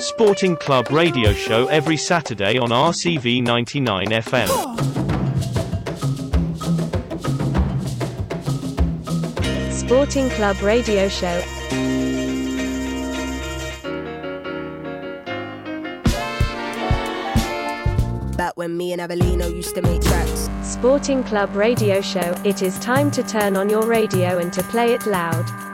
Sporting 0.00 0.56
Club 0.56 0.90
radio 0.90 1.34
show 1.34 1.66
every 1.66 1.98
Saturday 1.98 2.56
on 2.56 2.70
RCV 2.70 3.42
99 3.42 4.06
FM. 4.06 4.48
Sporting 9.70 10.30
Club 10.30 10.58
Radio 10.62 11.06
Show. 11.08 11.42
Back 18.38 18.52
when 18.56 18.78
me 18.78 18.94
and 18.94 19.02
Avelino 19.02 19.54
used 19.54 19.74
to 19.74 19.82
make 19.82 20.00
tracks. 20.00 20.48
Sporting 20.62 21.22
Club 21.24 21.54
Radio 21.54 22.00
Show. 22.00 22.34
It 22.46 22.62
is 22.62 22.78
time 22.78 23.10
to 23.10 23.22
turn 23.22 23.54
on 23.54 23.68
your 23.68 23.84
radio 23.86 24.38
and 24.38 24.50
to 24.54 24.62
play 24.62 24.94
it 24.94 25.04
loud. 25.06 25.69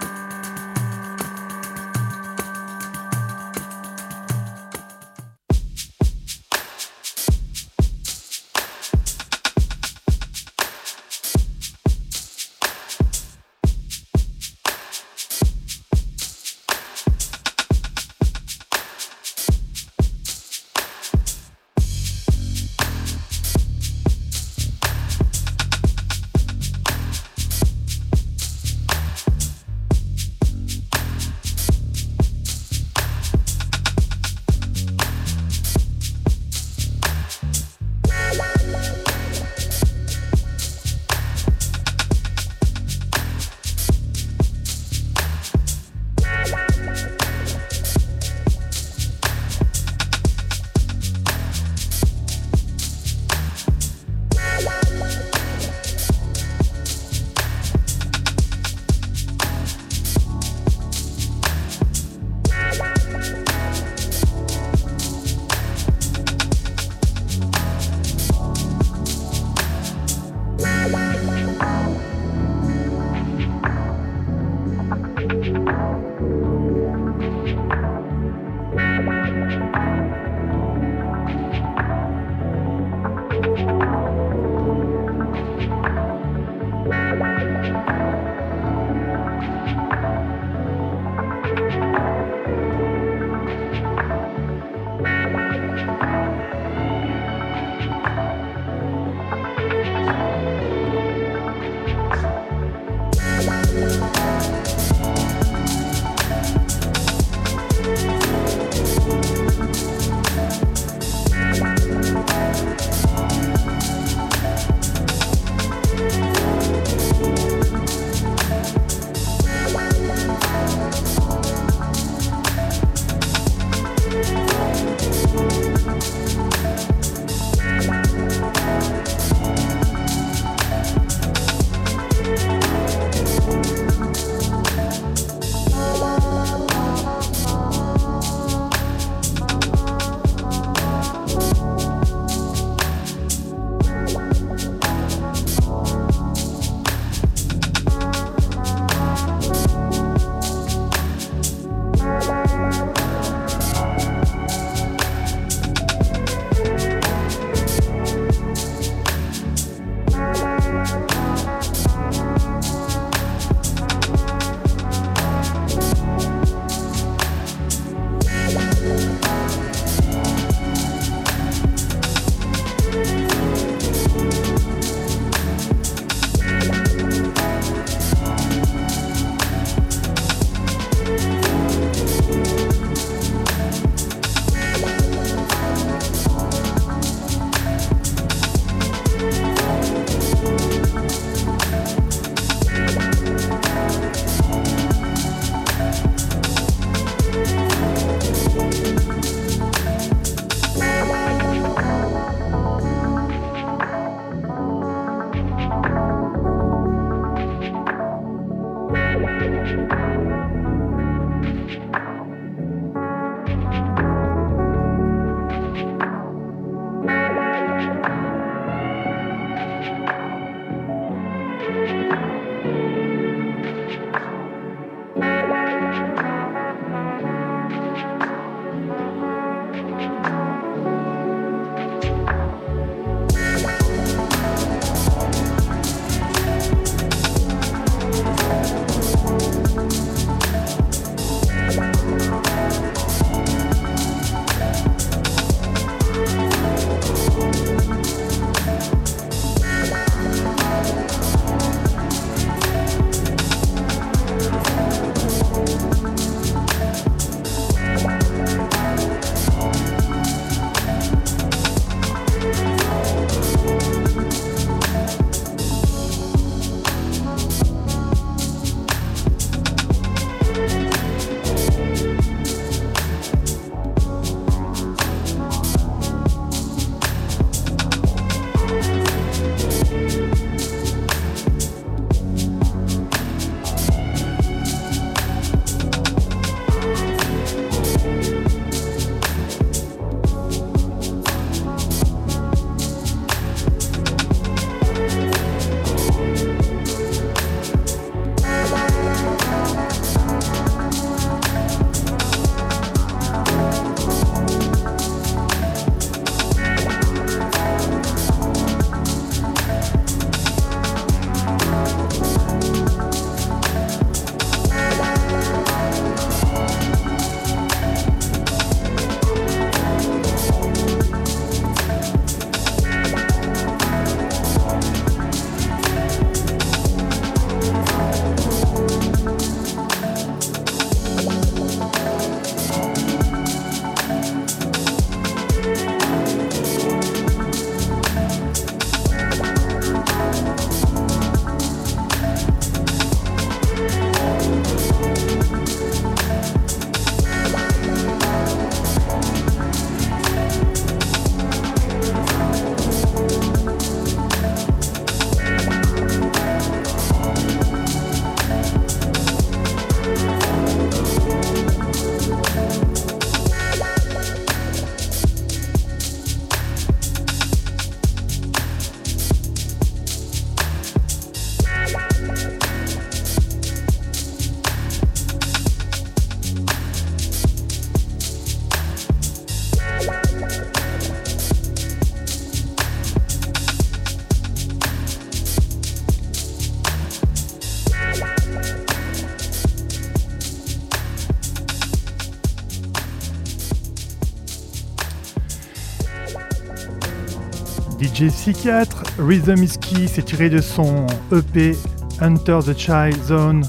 DJ 398.17 398.29
Psychiatre, 398.29 399.03
Rhythm 399.19 399.63
is 399.63 399.77
Key, 399.79 400.07
c'est 400.07 400.23
tiré 400.23 400.49
de 400.49 400.63
son 400.63 401.07
EP 401.31 401.77
Hunter 402.23 402.61
the 402.65 402.75
Child 402.75 403.23
Zone. 403.23 403.63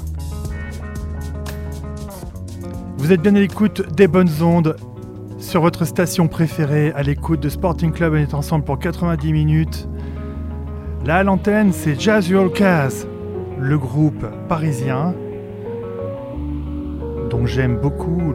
Vous 2.98 3.12
êtes 3.12 3.22
bien 3.22 3.36
à 3.36 3.40
l'écoute 3.40 3.94
des 3.94 4.08
bonnes 4.08 4.32
ondes 4.42 4.78
sur 5.38 5.60
votre 5.60 5.84
station 5.84 6.30
préférée, 6.30 6.94
à 6.96 7.04
l'écoute 7.04 7.42
de 7.42 7.50
Sporting 7.50 7.92
Club. 7.92 8.14
On 8.14 8.18
est 8.20 8.34
ensemble 8.34 8.64
pour 8.64 8.80
90 8.80 9.34
minutes. 9.34 9.90
Là 11.04 11.18
à 11.18 11.24
l'antenne, 11.24 11.74
c'est 11.74 12.00
Jazz 12.00 12.30
Your 12.30 12.54
Caz, 12.54 13.06
le 13.60 13.78
groupe 13.78 14.26
parisien 14.48 15.14
dont 17.30 17.46
j'aime 17.46 17.76
beaucoup 17.76 18.34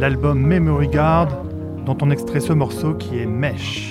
l'album 0.00 0.40
Memory 0.40 0.88
Guard, 0.88 1.28
dont 1.86 1.96
on 2.02 2.10
extrait 2.10 2.40
ce 2.40 2.52
morceau 2.52 2.94
qui 2.94 3.20
est 3.20 3.26
Mesh. 3.26 3.89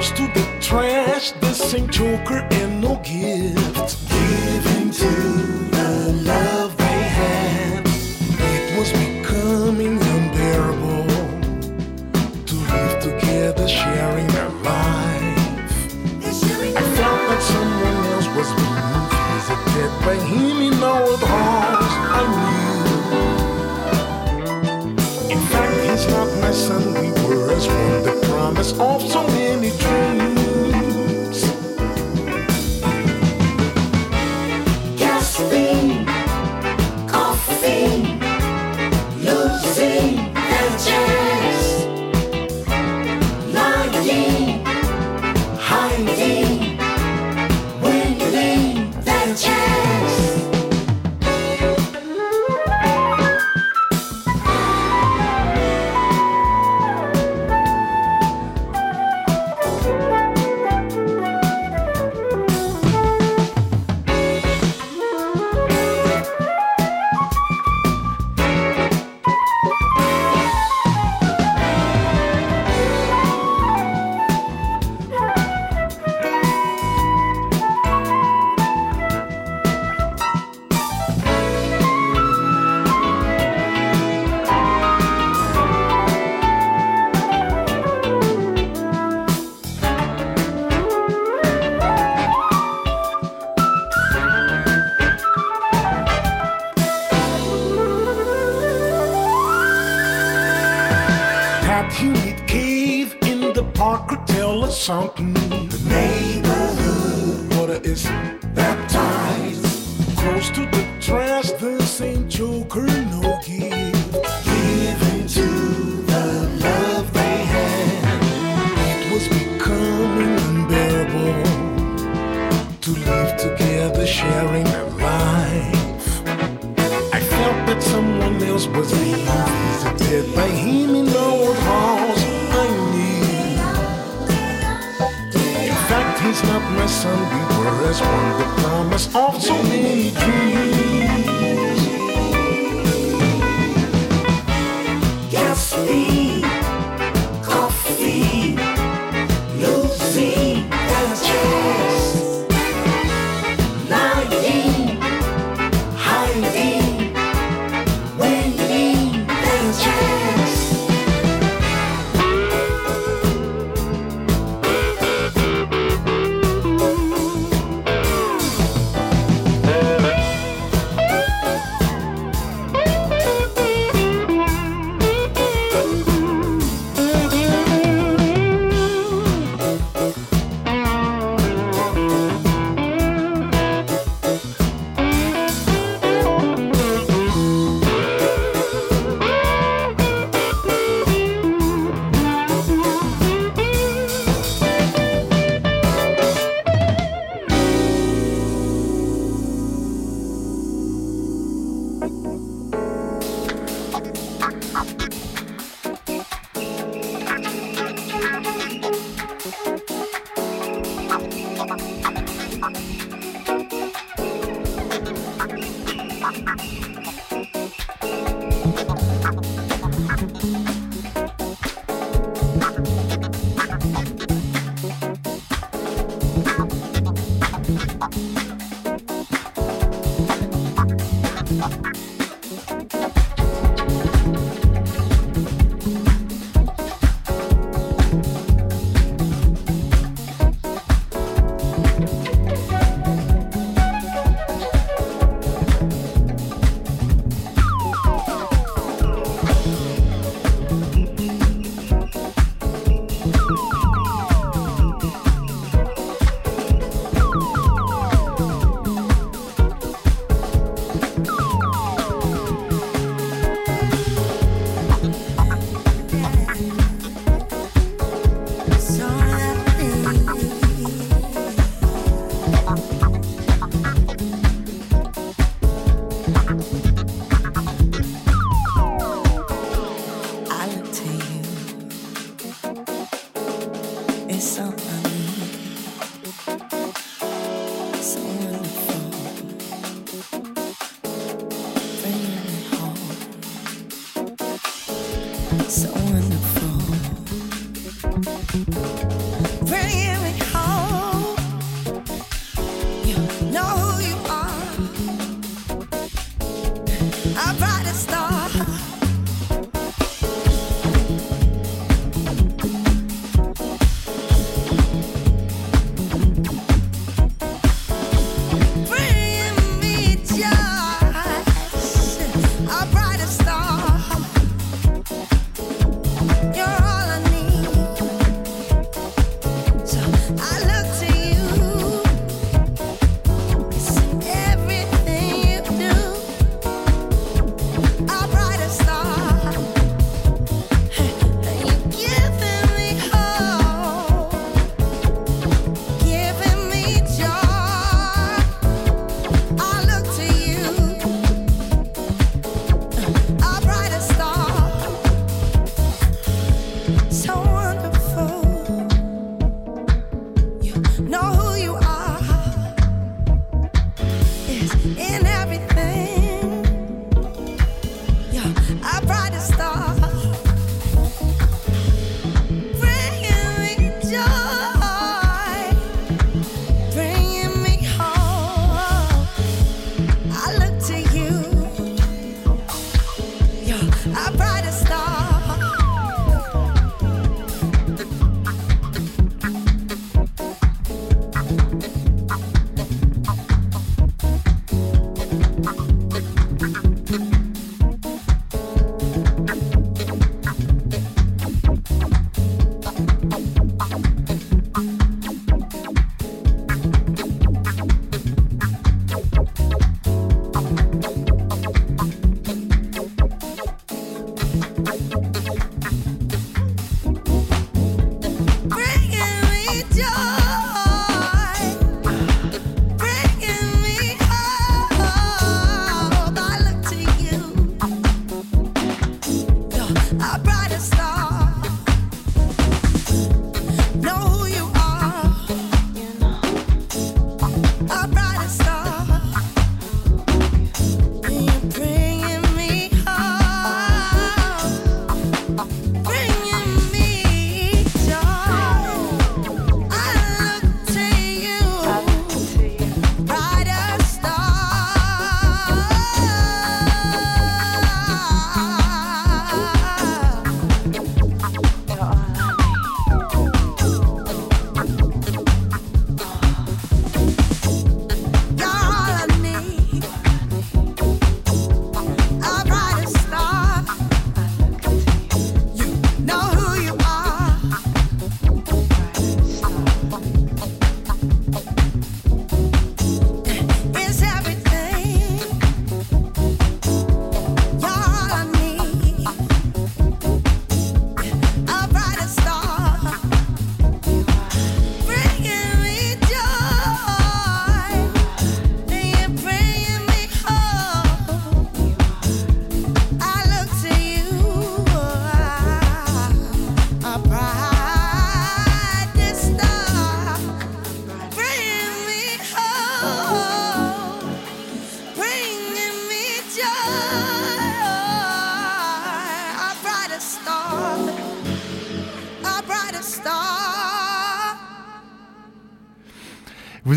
goes 0.00 0.12
to 0.12 0.26
the 0.28 0.44
trash. 0.60 1.32
This 1.42 1.74
ain't 1.74 1.90
Joker 1.90 2.46
and 2.52 2.80
no 2.80 2.96
gifts. 3.04 3.96
Giving 4.08 4.90
to 4.90 5.10
the 5.76 6.12
love 6.24 6.76
they 6.76 7.02
had. 7.18 7.86
It 7.86 8.78
was 8.78 8.90
becoming 8.92 10.00
unbearable 10.00 11.06
to 12.48 12.54
live 12.72 12.94
together, 13.02 13.68
sharing 13.68 14.26
their 14.28 14.48
life. 14.64 15.78
I 16.76 16.82
felt 16.96 17.22
like 17.28 17.42
someone 17.42 17.98
else 18.14 18.28
was 18.38 18.50
being 18.58 19.04
visited 19.34 19.92
by 20.06 20.16
him 20.32 20.56
in 20.68 20.82
our 20.82 21.16
hearts. 21.32 21.94
I 22.18 22.22
knew. 22.40 22.80
In 25.34 25.40
fact, 25.52 25.74
he's 25.86 26.04
not 26.08 26.28
my 26.40 26.52
son. 26.52 26.82
We 26.94 27.08
were 27.26 27.50
as 27.52 27.66
one. 27.66 28.02
The 28.02 28.14
promise 28.28 28.72
of 28.78 29.02
so 29.02 29.26
many 29.26 29.70
dreams. 29.70 29.89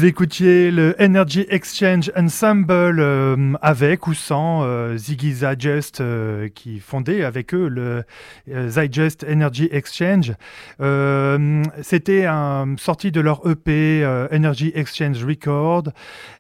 Vous 0.03 0.09
écoutiez 0.09 0.69
le 0.69 0.97
Energy 0.99 1.45
Exchange 1.47 2.11
Ensemble 2.17 2.99
euh, 2.99 3.53
avec 3.61 4.05
ou 4.05 4.13
sans 4.13 4.63
euh, 4.65 4.97
Ziggy 4.97 5.31
Zygest 5.31 6.01
euh, 6.01 6.49
qui 6.49 6.81
fondait 6.81 7.23
avec 7.23 7.53
eux 7.53 7.69
le 7.69 8.03
Zygest 8.67 9.23
Energy 9.23 9.69
Exchange. 9.71 10.33
c'était 11.81 12.27
sorti 12.77 13.13
de 13.13 13.21
leur 13.21 13.49
EP 13.49 14.05
Energy 14.33 14.73
Exchange 14.75 15.23
Record 15.23 15.83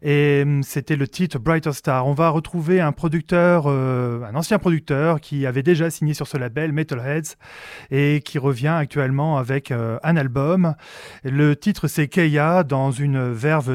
et 0.01 0.43
c'était 0.63 0.97
le 0.97 1.07
titre 1.07 1.39
Brighter 1.39 1.71
Star. 1.71 2.05
On 2.05 2.13
va 2.13 2.31
retrouver 2.31 2.81
un 2.81 2.91
producteur, 2.91 3.67
un 3.67 4.35
ancien 4.35 4.59
producteur 4.59 5.21
qui 5.21 5.45
avait 5.45 5.63
déjà 5.63 5.89
signé 5.89 6.13
sur 6.13 6.27
ce 6.27 6.35
label 6.37 6.73
Metalheads 6.73 7.37
et 7.91 8.21
qui 8.25 8.39
revient 8.39 8.75
actuellement 8.77 9.37
avec 9.37 9.71
un 9.71 10.17
album. 10.17 10.75
Le 11.23 11.55
titre 11.55 11.87
c'est 11.87 12.09
Keia 12.09 12.63
dans 12.63 12.91
une 12.91 13.31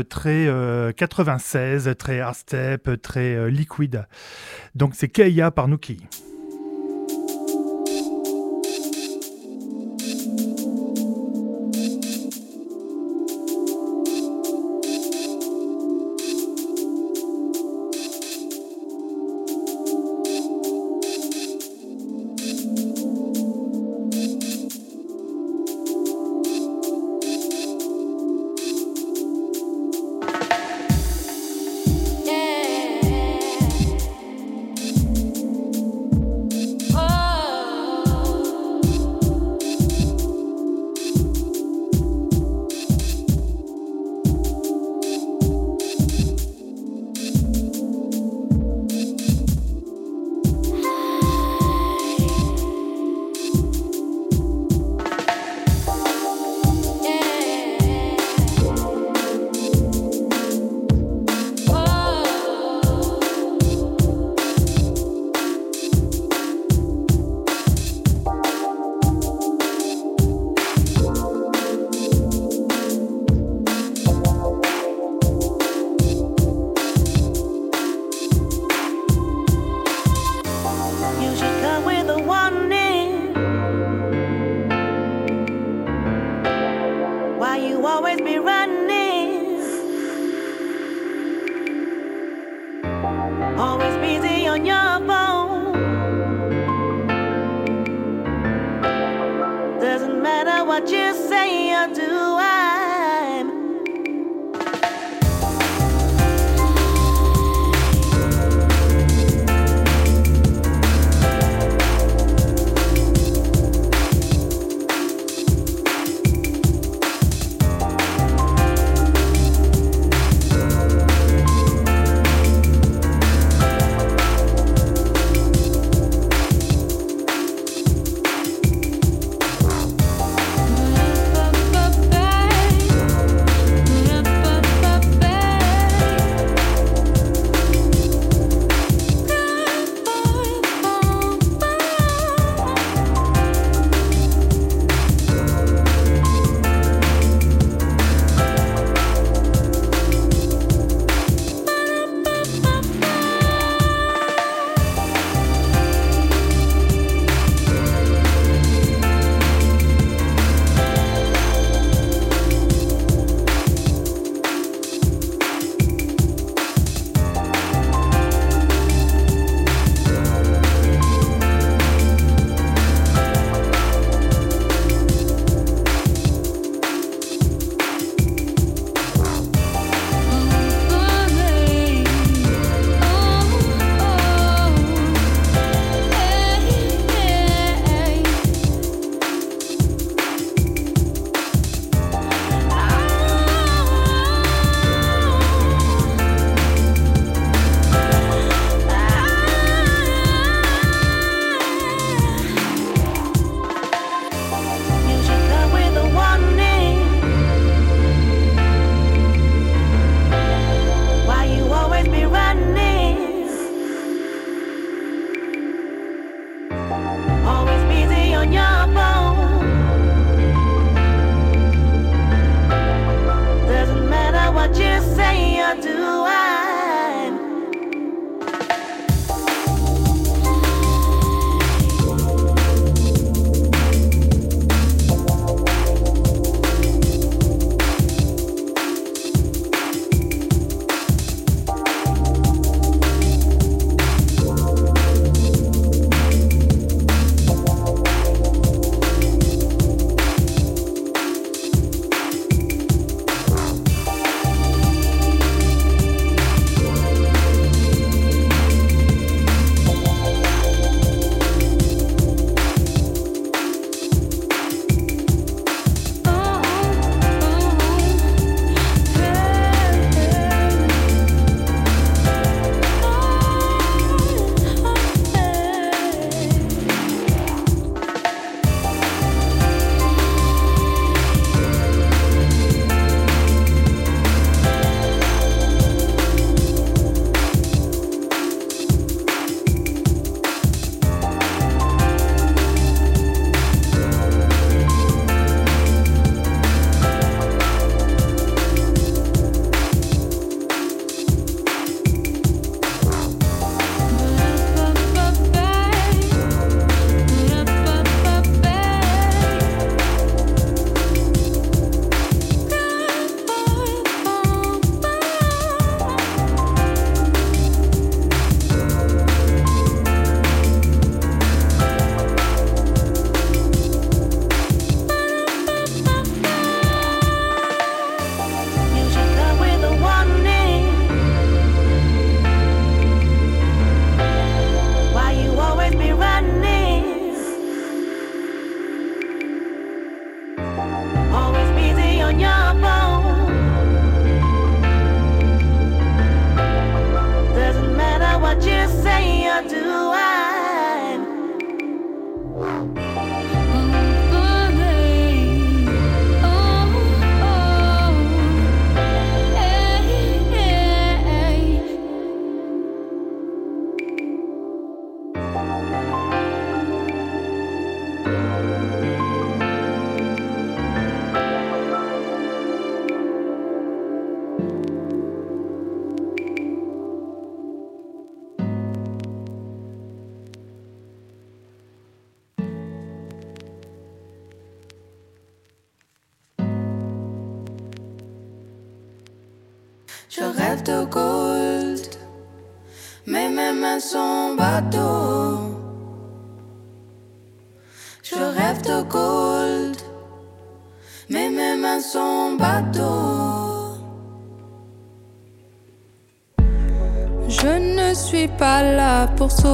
très 0.09 0.49
96, 0.97 1.89
euh, 1.89 1.95
très 1.95 2.21
hard 2.21 2.35
step, 2.35 3.03
très 3.03 3.35
euh, 3.35 3.51
liquide. 3.51 4.07
Donc 4.75 4.95
c'est 4.95 5.09
Keia 5.09 5.51
par 5.51 5.69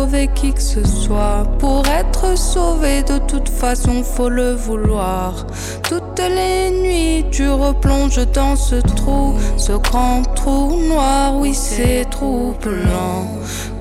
sauver 0.05 0.29
qui 0.35 0.53
que 0.53 0.61
ce 0.61 0.87
soit. 0.87 1.45
Pour 1.59 1.83
être 1.87 2.37
sauvé, 2.37 3.03
de 3.03 3.19
toute 3.27 3.49
façon, 3.49 4.03
faut 4.03 4.29
le 4.29 4.53
vouloir. 4.53 5.47
Toutes 5.83 6.21
les 6.21 6.71
nuits, 6.71 7.25
tu 7.31 7.49
replonges 7.49 8.27
dans 8.33 8.57
ce 8.57 8.77
trou, 8.77 9.35
ce 9.57 9.73
grand 9.73 10.23
trou 10.35 10.77
noir. 10.89 11.37
Oui, 11.37 11.55
c'est 11.55 12.05
troublant. 12.11 13.27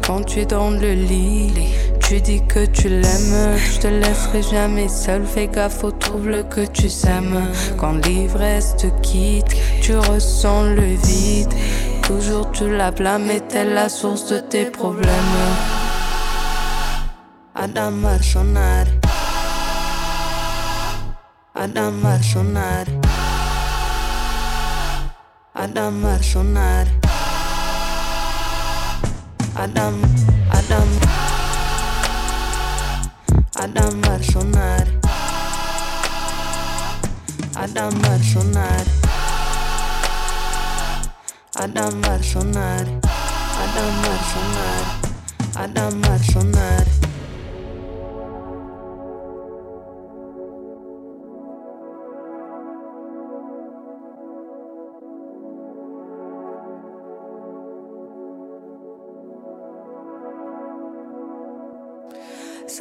Quand 0.06 0.24
tu 0.24 0.40
es 0.40 0.46
dans 0.46 0.72
le 0.72 0.94
lit, 0.94 1.52
tu 2.00 2.22
dis 2.22 2.42
que 2.48 2.66
tu 2.68 2.88
l'aimes. 2.88 3.58
Je 3.58 3.80
te 3.80 3.88
laisserai 3.88 4.42
jamais 4.44 4.88
seul. 4.88 5.24
Fais 5.26 5.48
gaffe 5.48 5.84
aux 5.84 5.92
troubles 5.92 6.46
que 6.50 6.66
tu 6.66 6.90
sèmes. 6.90 7.42
Quand 7.78 7.96
l'ivresse 8.06 8.76
te 8.78 8.88
quitte, 9.02 9.56
tu 9.82 9.96
ressens 9.98 10.64
le 10.64 10.96
vide. 11.06 11.54
Toujours 12.04 12.50
tu 12.52 12.70
la 12.70 12.92
blâmes, 12.92 13.30
est-elle 13.30 13.74
la 13.74 13.90
source 13.90 14.28
de 14.28 14.40
tes 14.40 14.66
problèmes? 14.66 15.83
Adam 17.64 18.04
sonar. 18.22 18.88
Adam 21.56 22.04
sonar. 22.22 22.88
Adam 25.56 26.04
sonar. 26.22 26.88
Adam, 29.56 29.96
Adam. 30.52 30.90
Adam 33.56 34.04
sonar. 34.32 34.86
Adam 37.56 38.04
sonar. 38.32 38.86
Adam 41.56 42.04
sonar. 42.24 42.86
Adam 43.64 44.04
sonar. 44.32 44.86
Adam 45.56 46.04
sonar. 46.28 47.13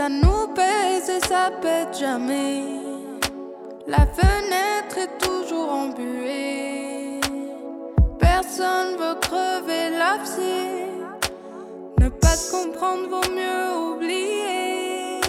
Ça 0.03 0.09
nous 0.09 0.49
pèse 0.49 1.09
et 1.11 1.25
ça 1.29 1.53
pète 1.61 1.97
jamais. 1.97 2.65
La 3.87 4.05
fenêtre 4.05 4.99
est 4.99 5.17
toujours 5.25 5.71
embuée. 5.71 7.21
Personne 8.19 8.97
veut 8.99 9.15
crever 9.21 9.91
l'abcès. 9.97 10.89
Ne 12.01 12.09
pas 12.09 12.35
se 12.35 12.51
comprendre 12.51 13.11
vaut 13.11 13.33
mieux 13.33 13.95
oublier. 13.95 15.21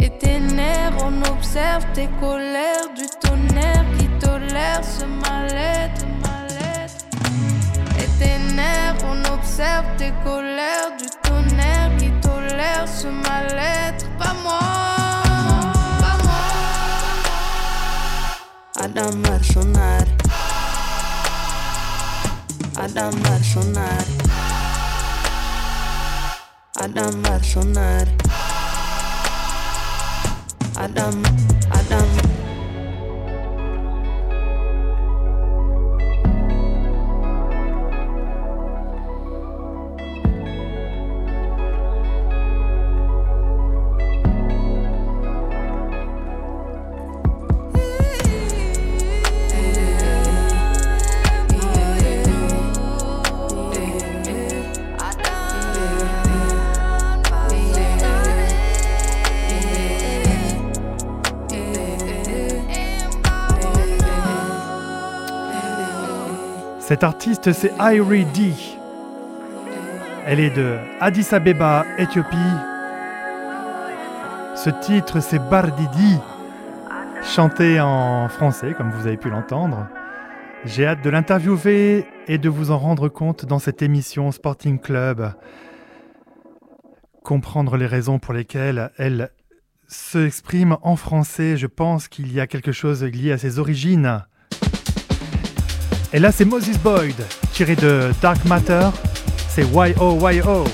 Et 0.00 0.10
tes 0.18 0.38
nerfs, 0.38 0.98
on 1.02 1.22
observe 1.32 1.86
tes 1.94 2.10
colères 2.20 2.90
du 2.94 3.06
tonnerre 3.26 3.86
qui 3.98 4.06
tolère 4.18 4.84
ce 4.84 5.06
mal-être. 5.06 6.04
Et 8.00 8.08
tes 8.18 8.54
nerfs, 8.54 8.98
on 9.06 9.18
observe 9.32 9.86
tes 9.96 10.12
colères 10.22 10.94
du 10.98 11.13
tolère 12.84 12.88
ce 12.88 13.06
mal-être. 13.06 14.06
Pas 14.18 14.34
moi, 14.42 14.60
pas 16.00 16.16
moi. 16.22 16.42
Adam 18.80 19.42
sonar. 19.42 20.04
Adam 22.76 23.10
sonar. 23.42 24.04
Adam 26.80 27.42
sonar. 27.42 28.06
Adam, 30.76 31.22
Adam. 31.70 32.23
Artiste, 67.04 67.52
c'est 67.52 67.72
Irie 67.78 68.24
D. 68.24 68.54
Elle 70.24 70.40
est 70.40 70.56
de 70.56 70.78
Addis 71.00 71.34
Abeba, 71.34 71.84
Éthiopie. 71.98 72.36
Ce 74.56 74.70
titre, 74.70 75.20
c'est 75.20 75.38
Bardidi, 75.38 76.18
chanté 77.22 77.78
en 77.78 78.28
français, 78.28 78.72
comme 78.72 78.90
vous 78.90 79.06
avez 79.06 79.18
pu 79.18 79.28
l'entendre. 79.28 79.86
J'ai 80.64 80.86
hâte 80.86 81.04
de 81.04 81.10
l'interviewer 81.10 82.06
et 82.26 82.38
de 82.38 82.48
vous 82.48 82.70
en 82.70 82.78
rendre 82.78 83.10
compte 83.10 83.44
dans 83.44 83.58
cette 83.58 83.82
émission 83.82 84.32
Sporting 84.32 84.78
Club. 84.78 85.34
Comprendre 87.22 87.76
les 87.76 87.86
raisons 87.86 88.18
pour 88.18 88.32
lesquelles 88.32 88.90
elle 88.96 89.30
s'exprime 89.88 90.78
en 90.80 90.96
français, 90.96 91.58
je 91.58 91.66
pense 91.66 92.08
qu'il 92.08 92.32
y 92.32 92.40
a 92.40 92.46
quelque 92.46 92.72
chose 92.72 93.04
lié 93.04 93.32
à 93.32 93.38
ses 93.38 93.58
origines. 93.58 94.24
Et 96.14 96.20
là, 96.20 96.30
c'est 96.30 96.44
Moses 96.44 96.78
Boyd, 96.78 97.16
tiré 97.52 97.74
de 97.74 98.12
Dark 98.22 98.44
Matter. 98.44 98.88
C'est 99.48 99.64
Y-O-Y-O. 99.64 100.64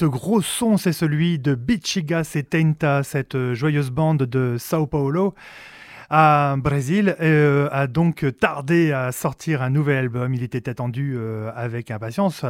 Ce 0.00 0.06
gros 0.06 0.40
son, 0.40 0.78
c'est 0.78 0.94
celui 0.94 1.38
de 1.38 1.54
Bichiga 1.54 2.24
Setenta, 2.24 3.02
cette 3.02 3.34
euh, 3.34 3.52
joyeuse 3.52 3.90
bande 3.90 4.22
de 4.22 4.56
Sao 4.58 4.86
Paulo 4.86 5.34
à 6.08 6.56
Brésil 6.56 7.14
euh, 7.20 7.68
a 7.70 7.86
donc 7.86 8.24
tardé 8.40 8.92
à 8.92 9.12
sortir 9.12 9.60
un 9.60 9.68
nouvel 9.68 9.98
album. 9.98 10.32
Il 10.32 10.42
était 10.42 10.70
attendu 10.70 11.16
euh, 11.18 11.52
avec 11.54 11.90
impatience 11.90 12.46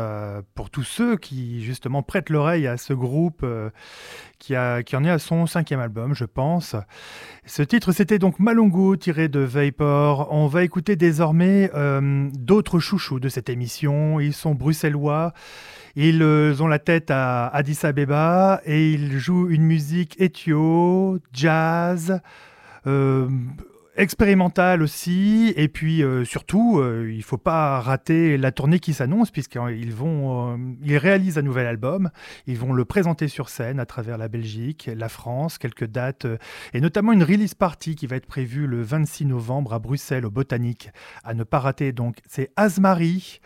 pour 0.55 0.71
tous 0.71 0.85
ceux 0.85 1.17
qui 1.17 1.65
justement 1.65 2.05
prêtent 2.05 2.31
l'oreille 2.31 2.69
à 2.69 2.77
ce 2.77 2.93
groupe 2.93 3.45
qui, 4.39 4.55
a, 4.55 4.85
qui 4.85 4.95
en 4.95 5.03
est 5.03 5.11
à 5.11 5.19
son 5.19 5.47
cinquième 5.47 5.81
album, 5.81 6.15
je 6.15 6.27
pense. 6.27 6.77
Ce 7.47 7.65
titre, 7.65 7.91
c'était 7.91 8.21
donc 8.21 8.39
Malungu, 8.39 8.97
tiré 8.97 9.27
de 9.29 9.41
Vapor. 9.41 10.29
On 10.31 10.47
va 10.47 10.63
écouter 10.63 10.95
désormais 10.95 11.69
d'autres 12.33 12.79
chouchous 12.79 13.19
de 13.19 13.29
cette 13.29 13.49
émission. 13.49 14.21
Ils 14.21 14.35
sont 14.35 14.55
bruxellois. 14.55 15.35
Ils 15.97 16.23
ont 16.23 16.67
la 16.67 16.79
tête 16.79 17.11
à 17.11 17.49
Addis 17.49 17.79
Abeba 17.83 18.61
et 18.65 18.93
ils 18.93 19.19
jouent 19.19 19.49
une 19.49 19.63
musique 19.63 20.21
éthio, 20.21 21.19
jazz, 21.33 22.21
euh, 22.87 23.29
expérimental 23.97 24.83
aussi, 24.83 25.53
et 25.57 25.69
puis 25.69 26.03
euh, 26.03 26.25
surtout, 26.25 26.79
euh, 26.79 27.11
il 27.13 27.23
faut 27.23 27.39
pas 27.39 27.81
rater 27.81 28.37
la 28.37 28.53
tournée 28.53 28.79
qui 28.79 28.95
s'annonce, 28.95 29.31
puisqu'ils 29.31 29.93
vont, 29.93 30.59
ils 30.83 30.97
réalisent 30.97 31.39
un 31.39 31.43
nouvel 31.43 31.67
album, 31.67 32.11
ils 32.47 32.59
vont 32.59 32.73
le 32.73 32.85
présenter 32.85 33.29
sur 33.29 33.49
scène 33.49 33.81
à 33.81 33.87
travers 33.87 34.17
la 34.17 34.29
Belgique, 34.29 34.91
la 34.95 35.09
France, 35.09 35.59
quelques 35.59 35.87
dates, 35.87 36.27
et 36.73 36.81
notamment 36.81 37.13
une 37.13 37.25
release 37.25 37.55
party 37.55 37.97
qui 37.97 38.07
va 38.07 38.17
être 38.17 38.27
prévue 38.27 38.67
le 38.67 38.83
26 38.83 39.27
novembre 39.27 39.75
à 39.75 39.79
Bruxelles, 39.79 40.25
au 40.25 40.31
Botanique, 40.31 40.91
à 41.25 41.35
ne 41.35 41.45
pas 41.45 41.59
rater. 41.59 41.93
Donc, 41.93 42.19
c'est 42.27 42.51
Asmari, 42.57 43.41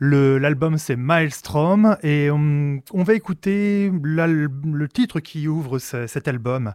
l'album 0.00 0.78
c'est 0.78 0.96
Maelstrom, 0.96 1.96
et 2.02 2.30
on, 2.30 2.80
va 2.94 3.14
écouter 3.14 3.90
le 4.02 4.88
titre 4.88 5.20
qui 5.20 5.48
ouvre 5.48 5.78
cet 5.78 6.28
album. 6.28 6.72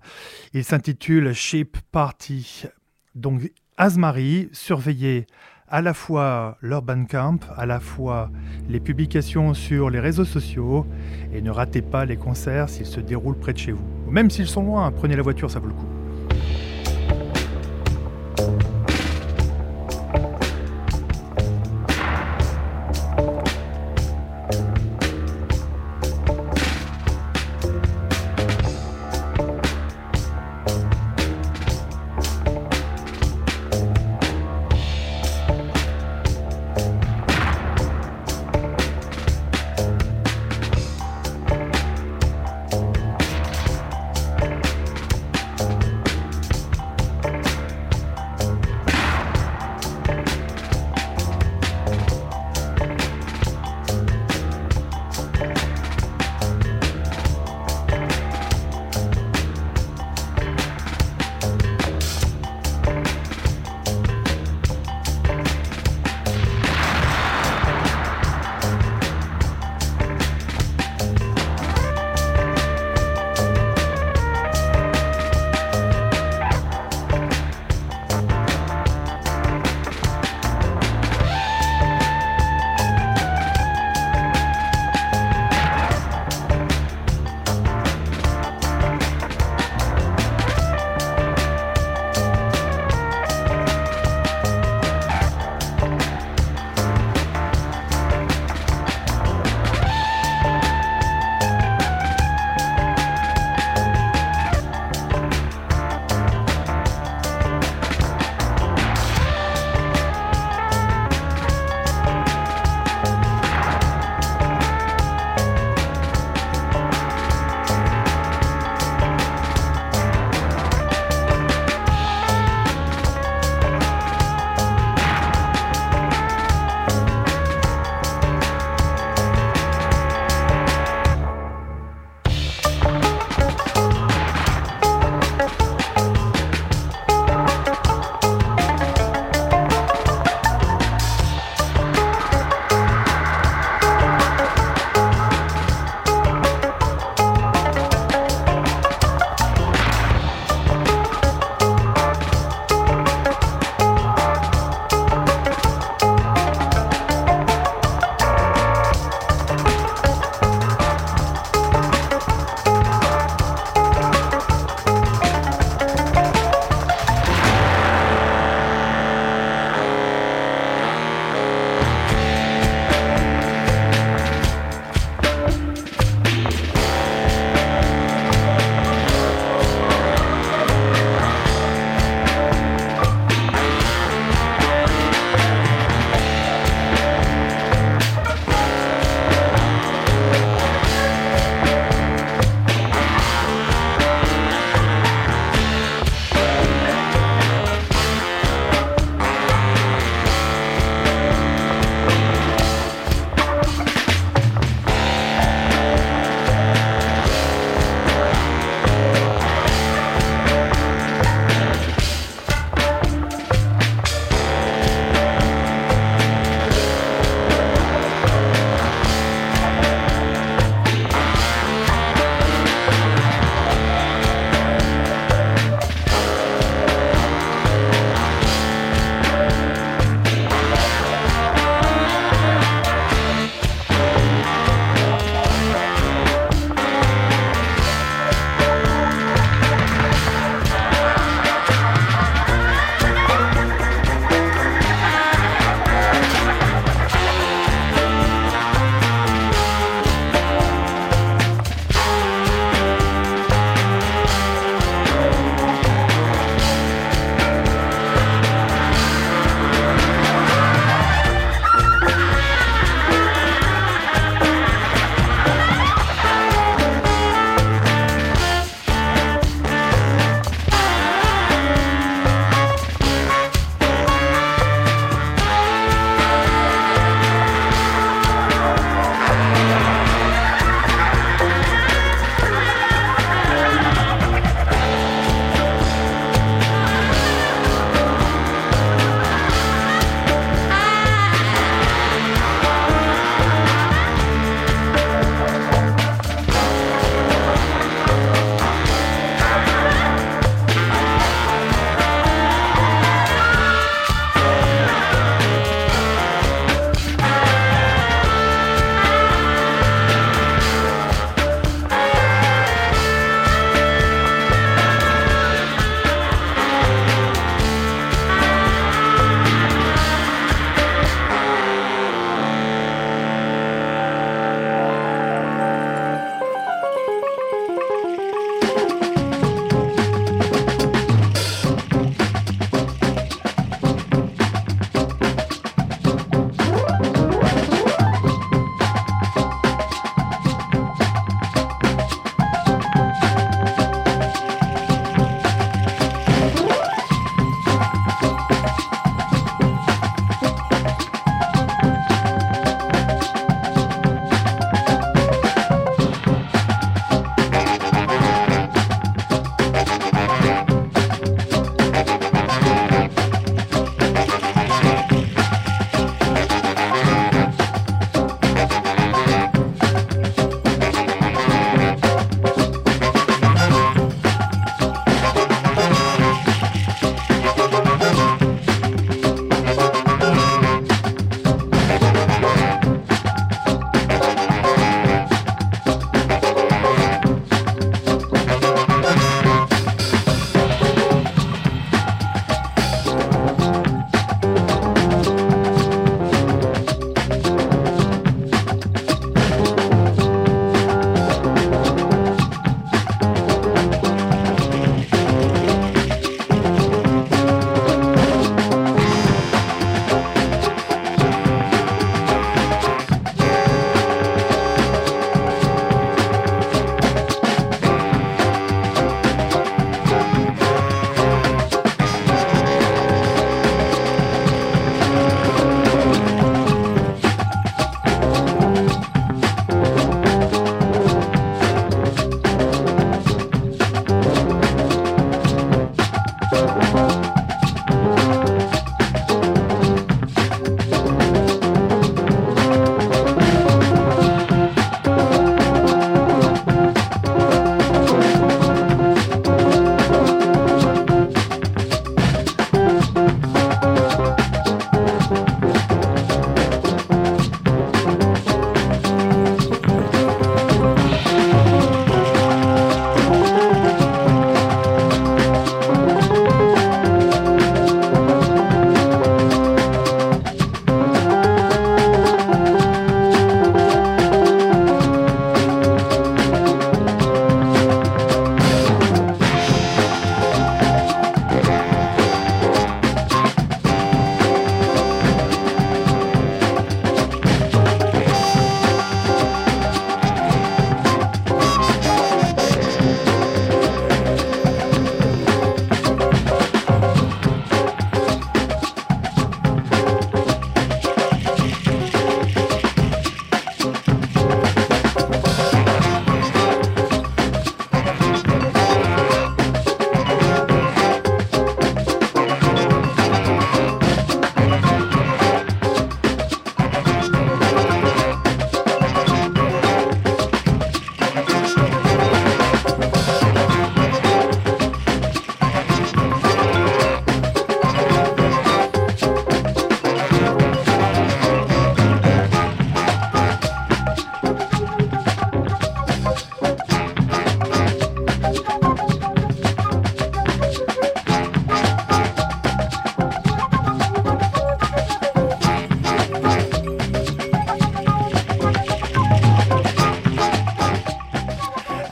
Il 0.53 0.63
s'intitule 0.63 1.33
Ship 1.33 1.77
Party. 1.91 2.67
Donc, 3.15 3.51
Asmari, 3.77 4.49
surveillez 4.53 5.27
à 5.67 5.81
la 5.81 5.93
fois 5.93 6.57
l'Urban 6.61 7.05
Camp, 7.05 7.39
à 7.55 7.65
la 7.67 7.79
fois 7.79 8.31
les 8.69 8.79
publications 8.79 9.53
sur 9.53 9.91
les 9.91 9.99
réseaux 9.99 10.25
sociaux, 10.25 10.87
et 11.31 11.41
ne 11.41 11.51
ratez 11.51 11.81
pas 11.81 12.05
les 12.05 12.17
concerts 12.17 12.69
s'ils 12.69 12.87
se 12.87 12.99
déroulent 12.99 13.37
près 13.37 13.53
de 13.53 13.59
chez 13.59 13.71
vous. 13.71 13.85
Même 14.09 14.29
s'ils 14.29 14.47
sont 14.47 14.63
loin, 14.63 14.91
prenez 14.91 15.15
la 15.15 15.21
voiture, 15.21 15.51
ça 15.51 15.59
vaut 15.59 15.67
le 15.67 15.73
coup. 15.73 15.87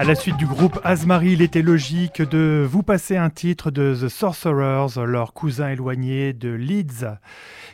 À 0.02 0.04
la 0.04 0.16
suite 0.16 0.38
du 0.38 0.47
groupe 0.47 0.80
Asmari, 0.84 1.34
il 1.34 1.43
était 1.43 1.62
logique 1.62 2.24
de 2.24 2.68
vous 2.68 2.82
passer 2.82 3.18
un 3.18 3.30
titre 3.30 3.70
de 3.70 3.93
The 3.93 4.10
Sorcerers, 4.10 4.99
leur 5.06 5.32
cousin 5.32 5.70
éloigné 5.70 6.34
de 6.34 6.49
Leeds 6.49 7.06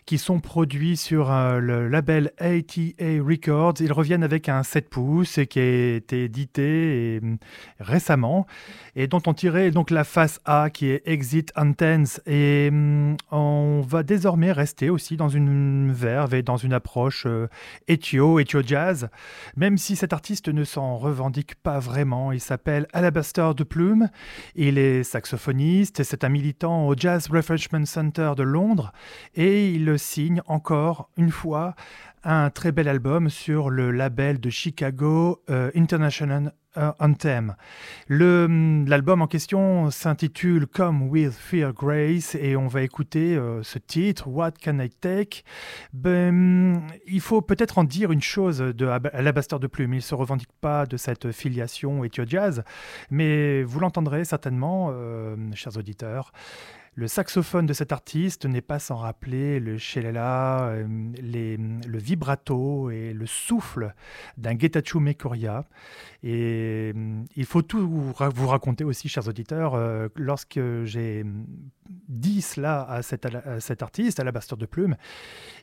qui 0.07 0.17
sont 0.17 0.39
produits 0.39 0.95
sur 0.95 1.29
euh, 1.31 1.59
le 1.59 1.89
label 1.89 2.31
ATA 2.37 3.21
Records. 3.21 3.73
Ils 3.81 3.91
reviennent 3.91 4.23
avec 4.23 4.47
un 4.47 4.63
7 4.63 4.89
pouces 4.89 5.39
qui 5.49 5.59
a 5.59 5.95
été 5.95 6.23
édité 6.23 7.19
mm, 7.21 7.35
récemment 7.81 8.47
et 8.95 9.07
dont 9.07 9.21
on 9.27 9.33
tirait 9.33 9.69
donc 9.69 9.91
la 9.91 10.05
face 10.05 10.39
A 10.45 10.69
qui 10.69 10.87
est 10.87 11.01
Exit 11.05 11.51
Intense. 11.57 12.21
Et 12.25 12.71
mm, 12.71 13.17
on 13.31 13.81
va 13.85 14.03
désormais 14.03 14.53
rester 14.53 14.89
aussi 14.89 15.17
dans 15.17 15.27
une 15.27 15.91
verve 15.91 16.33
et 16.35 16.41
dans 16.41 16.55
une 16.55 16.71
approche 16.71 17.25
euh, 17.25 17.49
Ethio, 17.89 18.39
Ethio 18.39 18.61
Jazz, 18.65 19.09
même 19.57 19.77
si 19.77 19.97
cet 19.97 20.13
artiste 20.13 20.47
ne 20.47 20.63
s'en 20.63 20.95
revendique 20.95 21.55
pas 21.55 21.79
vraiment. 21.79 22.31
Il 22.31 22.39
s'appelle 22.39 22.87
Alabaster 22.93 23.51
de 23.57 23.65
Plume, 23.65 24.09
il 24.55 24.77
est 24.77 25.03
saxophoniste, 25.03 26.03
c'est 26.03 26.23
un 26.23 26.29
militant 26.29 26.87
au 26.87 26.95
Jazz 26.95 27.27
Refreshment 27.27 27.85
Center 27.85 28.31
de 28.37 28.43
Londres 28.43 28.93
et 29.35 29.69
il 29.69 29.96
signe 29.97 30.41
encore 30.47 31.09
une 31.17 31.31
fois 31.31 31.75
un 32.23 32.49
très 32.49 32.73
bel 32.73 32.87
album 32.89 33.29
sur 33.29 33.69
le 33.69 33.91
label 33.91 34.39
de 34.39 34.49
Chicago 34.49 35.41
euh, 35.49 35.71
International 35.75 36.53
euh, 36.75 36.91
Anthem. 36.99 37.55
Hum, 38.09 38.85
l'album 38.85 39.21
en 39.21 39.27
question 39.27 39.89
s'intitule 39.91 40.67
Come 40.67 41.03
with 41.03 41.31
Fear 41.31 41.73
Grace 41.73 42.35
et 42.35 42.57
on 42.57 42.67
va 42.67 42.81
écouter 42.81 43.37
euh, 43.37 43.63
ce 43.63 43.79
titre, 43.79 44.27
What 44.27 44.51
Can 44.61 44.79
I 44.79 44.89
Take? 44.89 45.43
Ben, 45.93 46.81
Il 47.05 47.21
faut 47.21 47.41
peut-être 47.41 47.77
en 47.77 47.85
dire 47.85 48.11
une 48.11 48.21
chose 48.21 48.59
de 48.59 48.85
Alabaster 48.85 49.57
de 49.59 49.67
Plume. 49.67 49.93
Il 49.93 49.97
ne 49.97 50.01
se 50.01 50.15
revendique 50.15 50.51
pas 50.59 50.85
de 50.85 50.97
cette 50.97 51.31
filiation 51.31 52.03
Ethio 52.03 52.25
Jazz, 52.27 52.63
mais 53.09 53.63
vous 53.63 53.79
l'entendrez 53.79 54.25
certainement, 54.25 54.93
chers 55.53 55.77
auditeurs. 55.77 56.33
Le 56.97 57.07
saxophone 57.07 57.67
de 57.67 57.73
cet 57.73 57.91
artiste 57.91 58.47
n'est 58.47 58.59
pas 58.59 58.79
sans 58.79 58.95
rappeler 58.95 59.59
le 59.59 59.77
shelela, 59.77 60.69
euh, 60.69 60.87
le 60.87 61.97
vibrato 61.99 62.89
et 62.89 63.13
le 63.13 63.27
souffle 63.27 63.93
d'un 64.37 64.57
Getachew 64.57 64.99
Mekoria. 64.99 65.65
Et 66.23 66.91
euh, 66.95 67.23
il 67.35 67.45
faut 67.45 67.61
tout 67.61 67.87
vous 67.87 68.47
raconter 68.47 68.83
aussi, 68.83 69.09
chers 69.09 69.27
auditeurs, 69.27 69.75
euh, 69.75 70.07
lorsque 70.15 70.59
j'ai 70.85 71.23
dit 72.09 72.41
cela 72.41 72.81
à 72.89 73.03
cet, 73.03 73.27
à 73.27 73.59
cet 73.59 73.83
artiste, 73.83 74.19
à 74.19 74.23
la 74.23 74.31
Basteur 74.31 74.57
de 74.57 74.65
Plume, 74.65 74.95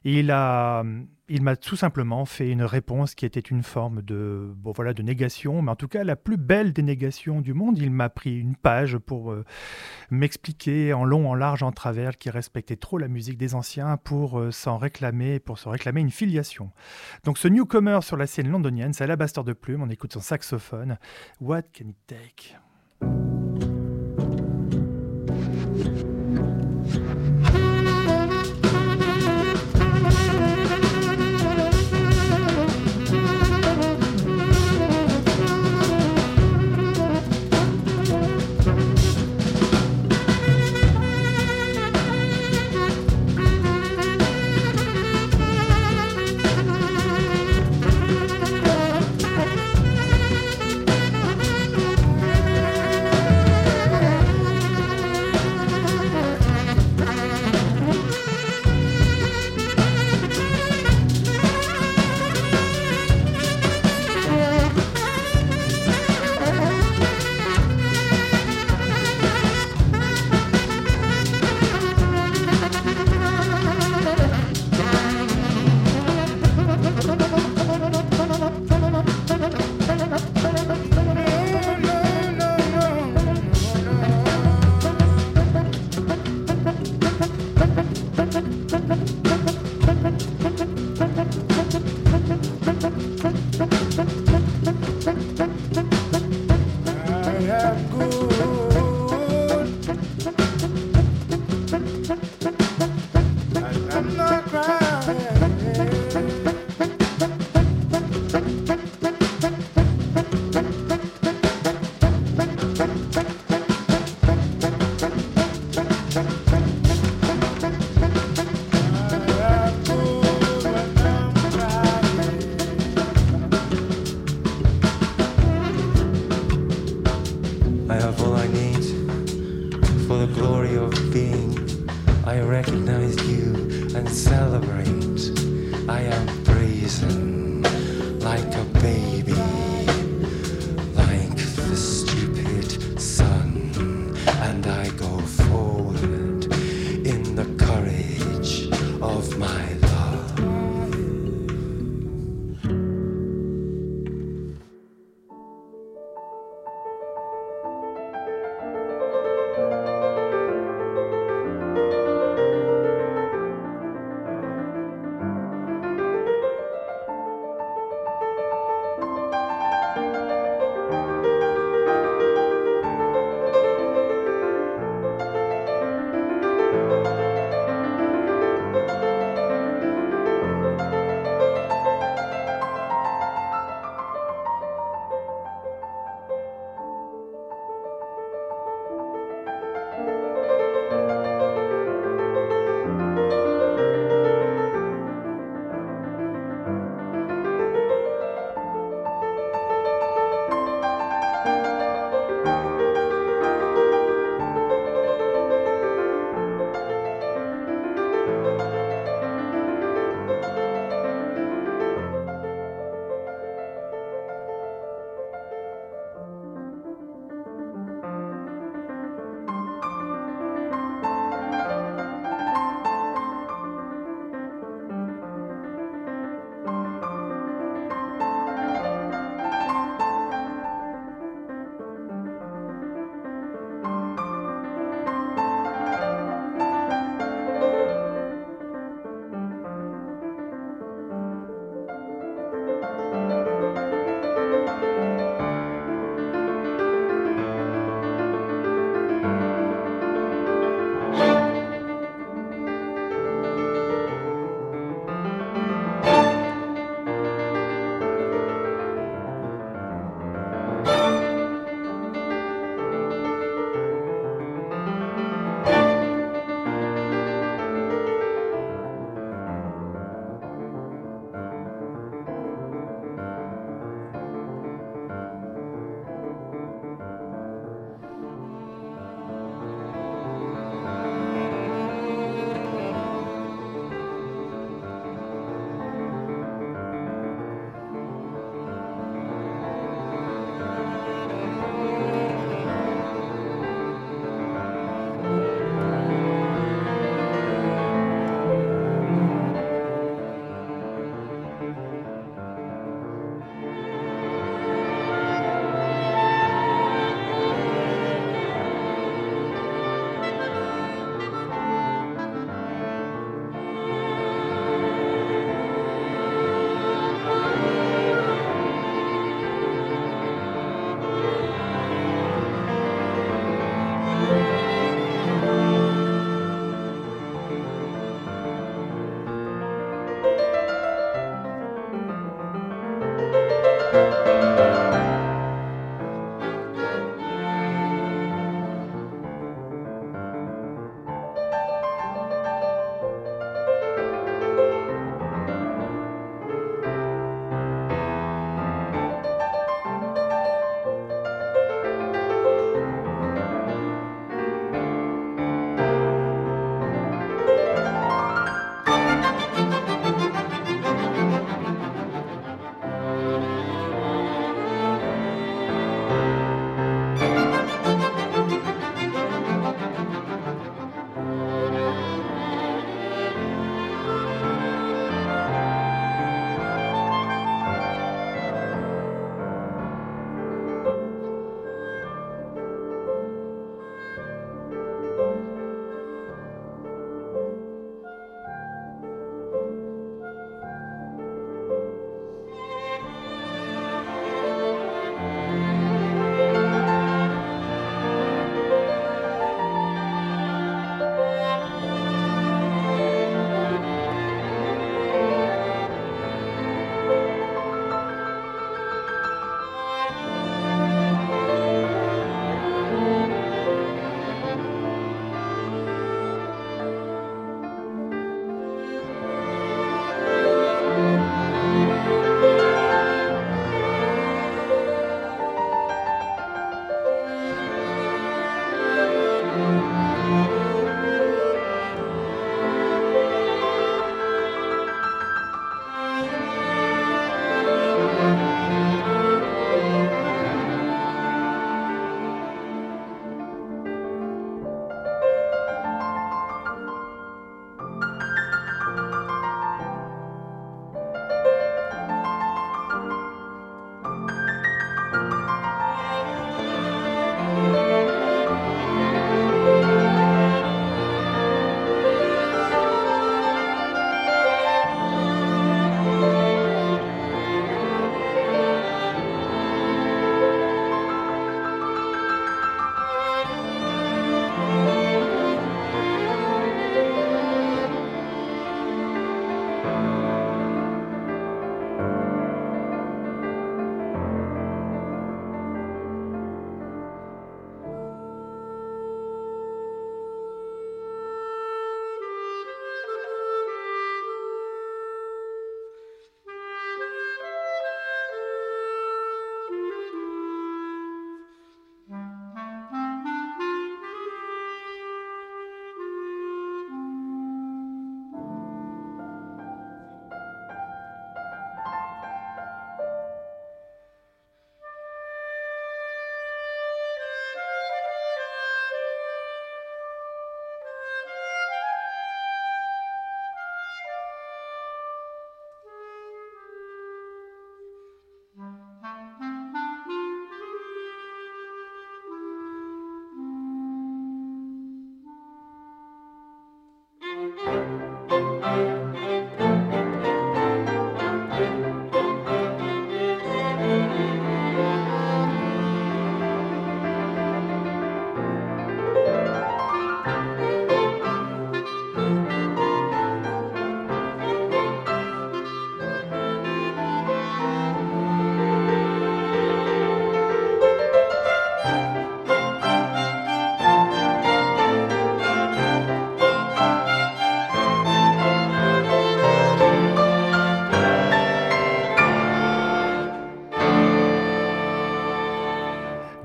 il 0.05 0.30
a 0.30 0.84
il 1.28 1.42
m'a 1.42 1.57
tout 1.57 1.76
simplement 1.76 2.26
fait 2.26 2.50
une 2.50 2.62
réponse 2.62 3.14
qui 3.14 3.24
était 3.24 3.40
une 3.40 3.62
forme 3.62 4.02
de, 4.02 4.52
bon, 4.57 4.72
voilà, 4.72 4.92
de 4.92 5.02
négation, 5.02 5.62
mais 5.62 5.70
en 5.70 5.76
tout 5.76 5.88
cas 5.88 6.05
la 6.05 6.16
plus 6.16 6.36
belle 6.36 6.72
des 6.72 6.82
négations 6.82 7.40
du 7.40 7.55
monde. 7.55 7.78
Il 7.78 7.90
m'a 7.90 8.11
pris 8.11 8.38
une 8.38 8.57
page 8.57 8.98
pour 8.98 9.32
euh, 9.32 9.44
m'expliquer 10.11 10.92
en 10.92 11.05
long, 11.05 11.30
en 11.30 11.34
large, 11.34 11.62
en 11.62 11.72
travers 11.72 12.18
qu'il 12.18 12.30
respectait 12.30 12.76
trop 12.76 12.98
la 12.98 13.09
musique 13.09 13.38
des 13.38 13.55
anciens 13.55 13.96
pour 13.96 14.38
euh, 14.38 14.50
s'en 14.50 14.76
réclamer, 14.76 15.38
pour 15.40 15.59
se 15.59 15.68
réclamer 15.68 16.02
une 16.02 16.11
filiation. 16.11 16.72
Donc 17.24 17.38
ce 17.38 17.48
newcomer 17.48 18.00
sur 18.02 18.16
la 18.18 18.26
scène 18.26 18.50
londonienne, 18.50 18.92
c'est 18.92 19.05
Alabaster 19.05 19.42
de 19.44 19.55
Plume, 19.55 19.82
on 19.82 19.90
écoute 19.90 20.12
son 20.12 20.20
saxophone. 20.20 20.98
What 21.40 21.62
can 21.72 21.88
it 21.88 21.96
take? 22.07 23.34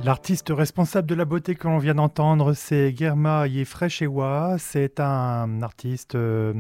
L'artiste 0.10 0.50
responsable 0.50 1.08
de 1.08 1.14
la 1.14 1.24
beauté 1.24 1.54
que 1.54 1.68
l'on 1.68 1.78
vient 1.78 1.94
d'entendre, 1.94 2.54
c'est 2.54 2.98
Germa 2.98 3.46
Yefreshewa. 3.48 4.56
C'est 4.58 5.00
un 5.00 5.62
artiste 5.62 6.16
euh, 6.16 6.56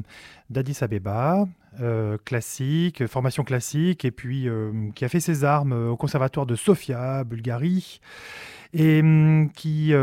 d'Addis 0.51 0.77
Abeba, 0.81 1.47
euh, 1.81 2.19
classique, 2.25 3.07
formation 3.07 3.43
classique, 3.43 4.05
et 4.05 4.11
puis 4.11 4.47
euh, 4.47 4.91
qui 4.93 5.03
a 5.03 5.09
fait 5.09 5.19
ses 5.19 5.45
armes 5.45 5.71
au 5.71 5.97
conservatoire 5.97 6.45
de 6.45 6.55
Sofia, 6.55 7.23
Bulgarie, 7.23 8.01
et 8.71 8.99
hum, 8.99 9.49
qui 9.55 9.93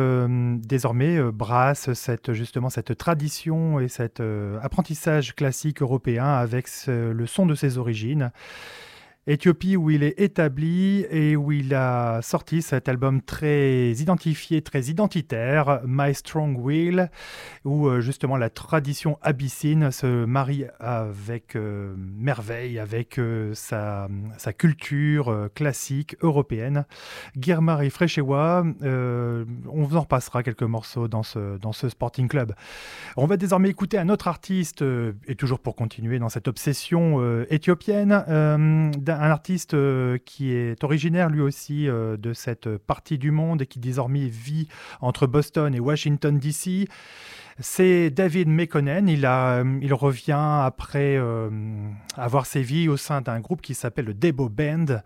désormais 0.67 1.23
brasse 1.31 1.89
justement 2.31 2.69
cette 2.69 2.99
tradition 2.99 3.79
et 3.79 3.87
cet 3.87 4.21
apprentissage 4.61 5.37
classique 5.37 5.83
européen 5.83 6.27
avec 6.27 6.67
le 6.89 7.27
son 7.27 7.47
de 7.47 7.55
ses 7.55 7.79
origines. 7.79 8.33
Éthiopie 9.29 9.77
où 9.77 9.91
il 9.91 10.05
est 10.05 10.21
établi 10.21 11.05
et 11.11 11.35
où 11.35 11.51
il 11.51 11.75
a 11.75 12.23
sorti 12.23 12.63
cet 12.63 12.89
album 12.89 13.21
très 13.21 13.91
identifié, 13.91 14.63
très 14.63 14.85
identitaire, 14.85 15.81
My 15.85 16.15
Strong 16.15 16.57
Will, 16.57 17.11
où 17.65 17.89
euh, 17.89 18.01
justement 18.01 18.37
la 18.37 18.51
tradition 18.51 19.19
abyssine 19.23 19.91
se 19.91 20.25
marie 20.25 20.67
avec 20.79 21.57
euh, 21.57 21.93
merveille, 21.99 22.79
avec 22.79 23.19
euh, 23.19 23.53
sa, 23.55 24.07
culture 24.57 25.49
classique 25.57 26.17
européenne. 26.23 26.85
Girmari 27.37 27.91
Freshewa, 27.91 28.65
on 28.83 29.83
vous 29.83 29.97
en 29.97 30.03
repassera 30.03 30.45
quelques 30.45 30.63
morceaux 30.63 31.09
dans 31.09 31.25
ce, 31.25 31.89
Sporting 31.89 32.29
Club. 32.29 32.55
On 33.17 33.27
va 33.27 33.37
désormais 33.37 33.71
écouter 33.71 33.99
un 33.99 34.09
autre 34.09 34.29
artiste, 34.29 34.85
et 35.27 35.35
toujours 35.35 35.59
pour 35.59 35.75
continuer 35.75 36.21
dans 36.21 36.29
cette 36.29 36.47
obsession 36.47 37.45
éthiopienne, 37.51 38.23
un 39.17 39.31
artiste 39.31 39.75
euh, 39.75 40.19
qui 40.25 40.53
est 40.53 40.83
originaire 40.85 41.29
lui 41.29 41.41
aussi 41.41 41.89
euh, 41.89 42.17
de 42.17 42.33
cette 42.33 42.77
partie 42.79 43.19
du 43.19 43.31
monde 43.31 43.63
et 43.63 43.67
qui 43.67 43.79
désormais 43.79 44.27
vit 44.27 44.69
entre 45.01 45.27
Boston 45.27 45.75
et 45.75 45.81
Washington 45.81 46.39
DC. 46.39 46.89
C'est 47.59 48.11
David 48.11 48.49
Mekonnen. 48.49 49.09
Il, 49.09 49.25
euh, 49.25 49.65
revient 49.93 50.61
après 50.63 51.19
avoir 52.17 52.45
sévi 52.45 52.89
au 52.89 52.99
sein 52.99 53.23
d'un 53.23 53.41
groupe 53.41 53.63
qui 53.63 53.75
s'appelle 53.75 54.05
le 54.05 54.15
Debo 54.15 54.51
Band 54.51 55.01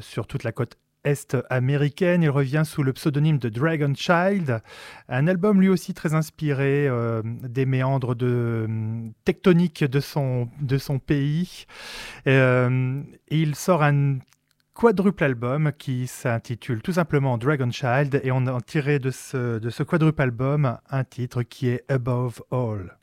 sur 0.00 0.26
toute 0.26 0.42
la 0.42 0.52
côte 0.52 0.76
est 1.04 1.36
américaine. 1.50 2.22
Il 2.22 2.30
revient 2.30 2.62
sous 2.64 2.82
le 2.82 2.92
pseudonyme 2.92 3.38
de 3.38 3.48
Dragon 3.48 3.92
Child, 3.94 4.60
un 5.08 5.26
album 5.26 5.60
lui 5.60 5.68
aussi 5.68 5.94
très 5.94 6.14
inspiré 6.14 6.86
euh, 6.88 7.22
des 7.24 7.66
méandres 7.66 8.14
de, 8.14 8.68
tectoniques 9.24 9.84
de 9.84 10.00
son, 10.00 10.48
pays. 11.06 11.66
Euh, 12.26 13.02
il 13.28 13.54
sort 13.54 13.82
un 13.82 14.18
quadruple 14.74 15.24
album 15.24 15.72
qui 15.78 16.06
s'intitule 16.06 16.82
tout 16.82 16.92
simplement 16.92 17.38
Dragon 17.38 17.70
Child 17.70 18.20
et 18.24 18.30
on 18.32 18.46
a 18.46 18.60
tiré 18.60 18.98
de 18.98 19.10
ce 19.10 19.82
quadruple 19.82 20.22
album 20.22 20.78
un 20.90 21.04
titre 21.04 21.42
qui 21.42 21.68
est 21.68 21.84
Above 21.90 22.42
All. 22.50 22.96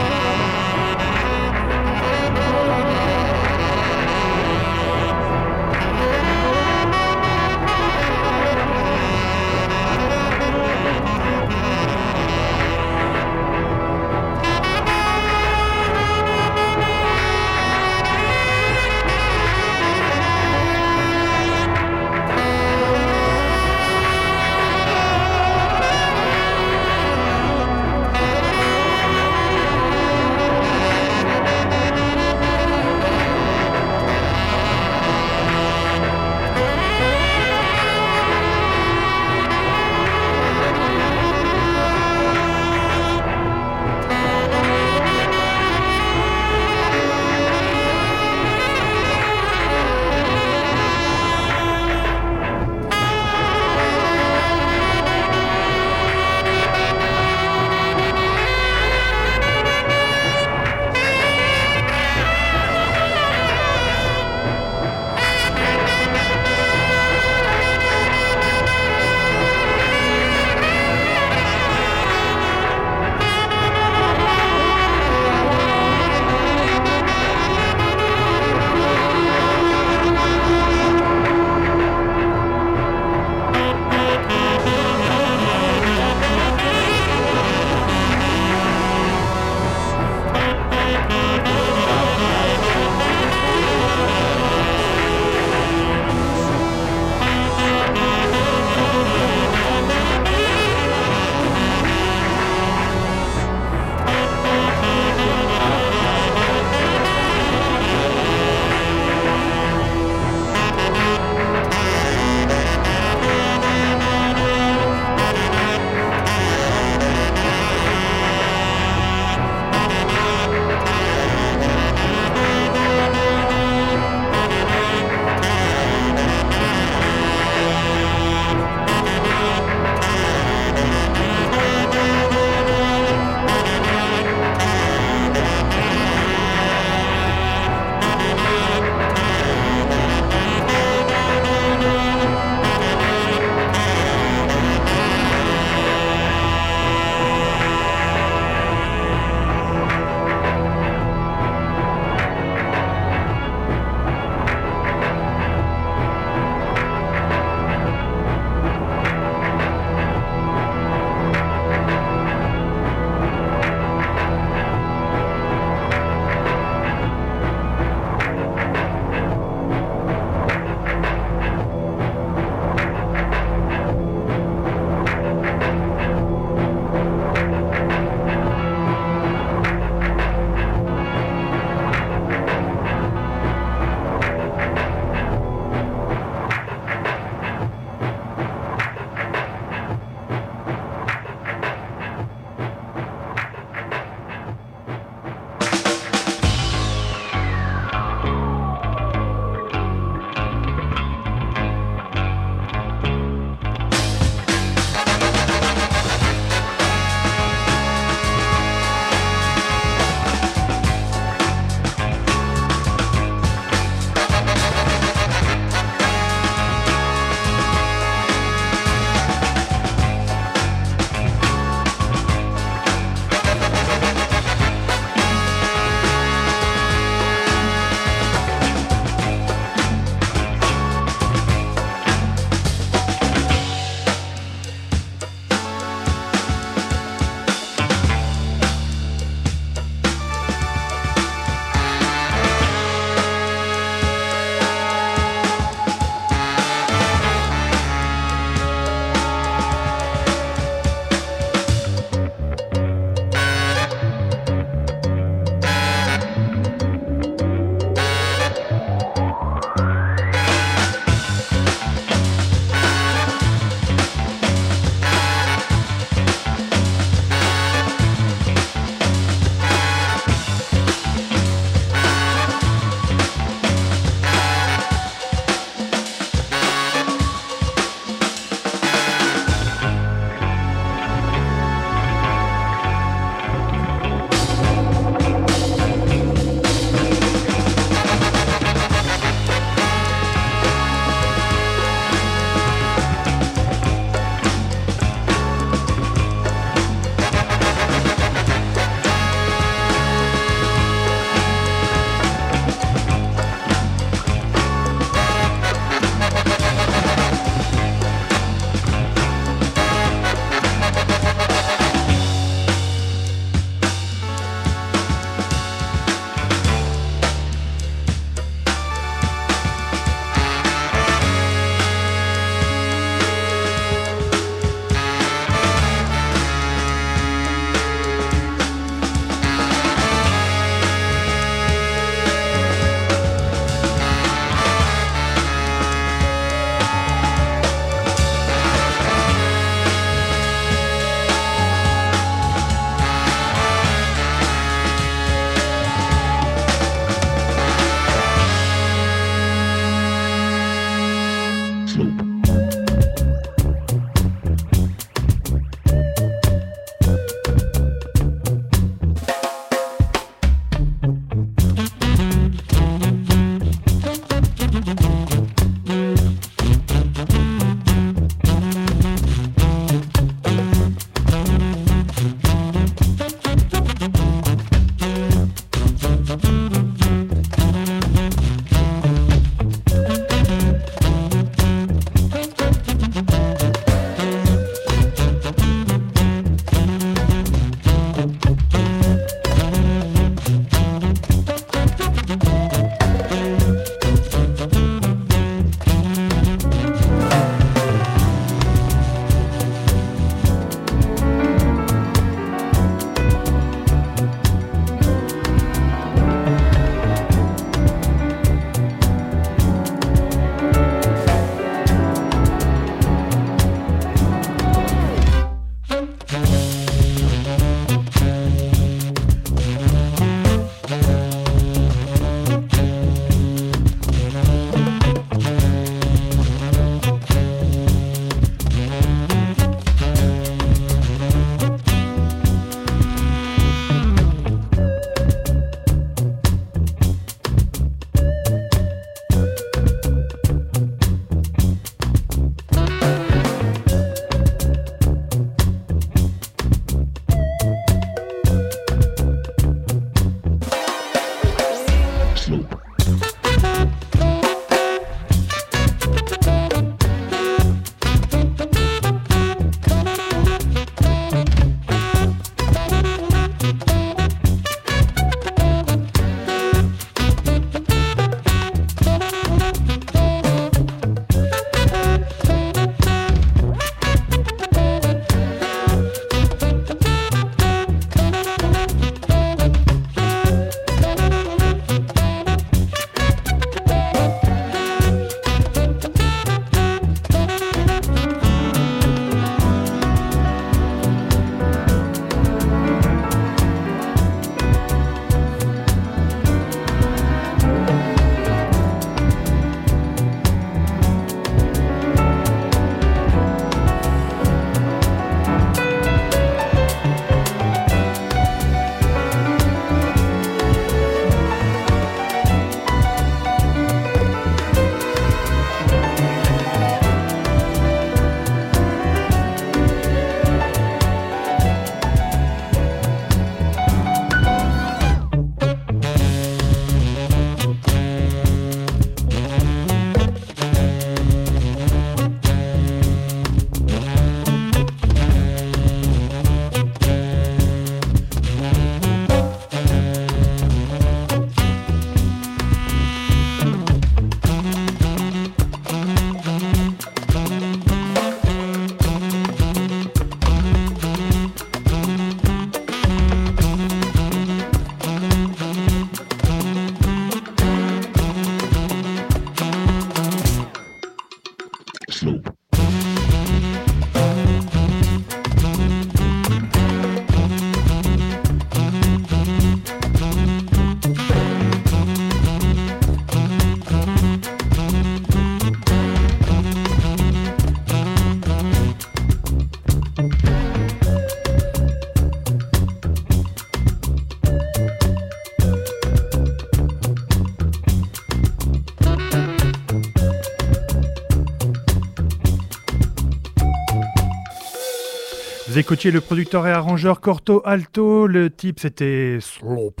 Écoutiez 595.84 596.10
le 596.10 596.22
producteur 596.22 596.66
et 596.66 596.70
arrangeur 596.70 597.20
Corto 597.20 597.60
Alto. 597.66 598.26
Le 598.26 598.48
type, 598.48 598.80
c'était 598.80 599.36
Slope. 599.38 600.00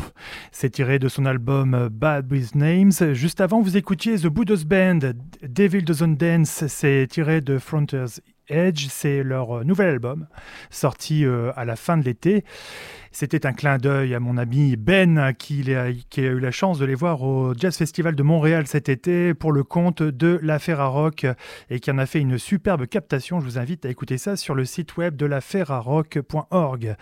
C'est 0.50 0.70
tiré 0.70 0.98
de 0.98 1.08
son 1.08 1.26
album 1.26 1.90
Bad 1.92 2.32
with 2.32 2.54
Names. 2.54 2.92
Juste 3.12 3.42
avant, 3.42 3.60
vous 3.60 3.76
écoutiez 3.76 4.16
The 4.16 4.28
Buddha's 4.28 4.64
Band. 4.64 5.00
Devil 5.42 5.82
Doesn't 5.82 6.16
Dance. 6.16 6.64
C'est 6.68 7.06
tiré 7.10 7.42
de 7.42 7.58
Frontiers 7.58 8.22
Edge. 8.48 8.86
C'est 8.88 9.22
leur 9.22 9.62
nouvel 9.66 9.90
album, 9.90 10.26
sorti 10.70 11.26
euh, 11.26 11.52
à 11.54 11.66
la 11.66 11.76
fin 11.76 11.98
de 11.98 12.04
l'été. 12.04 12.44
C'était 13.16 13.46
un 13.46 13.52
clin 13.52 13.78
d'œil 13.78 14.12
à 14.12 14.18
mon 14.18 14.36
ami 14.36 14.74
Ben 14.74 15.32
qui 15.38 15.72
a, 15.72 15.90
eu 16.18 16.40
la 16.40 16.50
chance 16.50 16.80
de 16.80 16.84
les 16.84 16.96
voir 16.96 17.22
au 17.22 17.54
Jazz 17.56 17.76
Festival 17.76 18.16
de 18.16 18.22
Montréal 18.24 18.66
cet 18.66 18.88
été 18.88 19.34
pour 19.34 19.52
le 19.52 19.62
compte 19.62 20.02
de 20.02 20.40
la 20.42 20.58
Ferrarock 20.58 21.24
et 21.70 21.78
qui 21.78 21.92
en 21.92 21.98
a 21.98 22.06
fait 22.06 22.18
une 22.18 22.38
superbe 22.38 22.88
captation. 22.88 23.38
Je 23.38 23.44
vous 23.44 23.56
invite 23.56 23.86
à 23.86 23.88
écouter 23.88 24.18
ça 24.18 24.34
sur 24.34 24.56
le 24.56 24.64
site 24.64 24.96
web 24.96 25.14
de 25.14 25.26
la 25.26 25.40
ferrarock.org. 25.40 26.96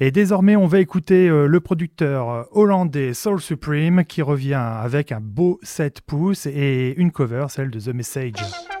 Et 0.00 0.10
désormais, 0.10 0.56
on 0.56 0.66
va 0.66 0.80
écouter 0.80 1.28
euh, 1.28 1.44
le 1.44 1.60
producteur 1.60 2.48
hollandais 2.52 3.12
Soul 3.12 3.38
Supreme 3.38 4.06
qui 4.06 4.22
revient 4.22 4.54
avec 4.54 5.12
un 5.12 5.20
beau 5.20 5.60
7 5.62 6.00
pouces 6.00 6.46
et 6.46 6.94
une 6.96 7.12
cover, 7.12 7.44
celle 7.50 7.70
de 7.70 7.80
The 7.80 7.94
Message. 7.94 8.79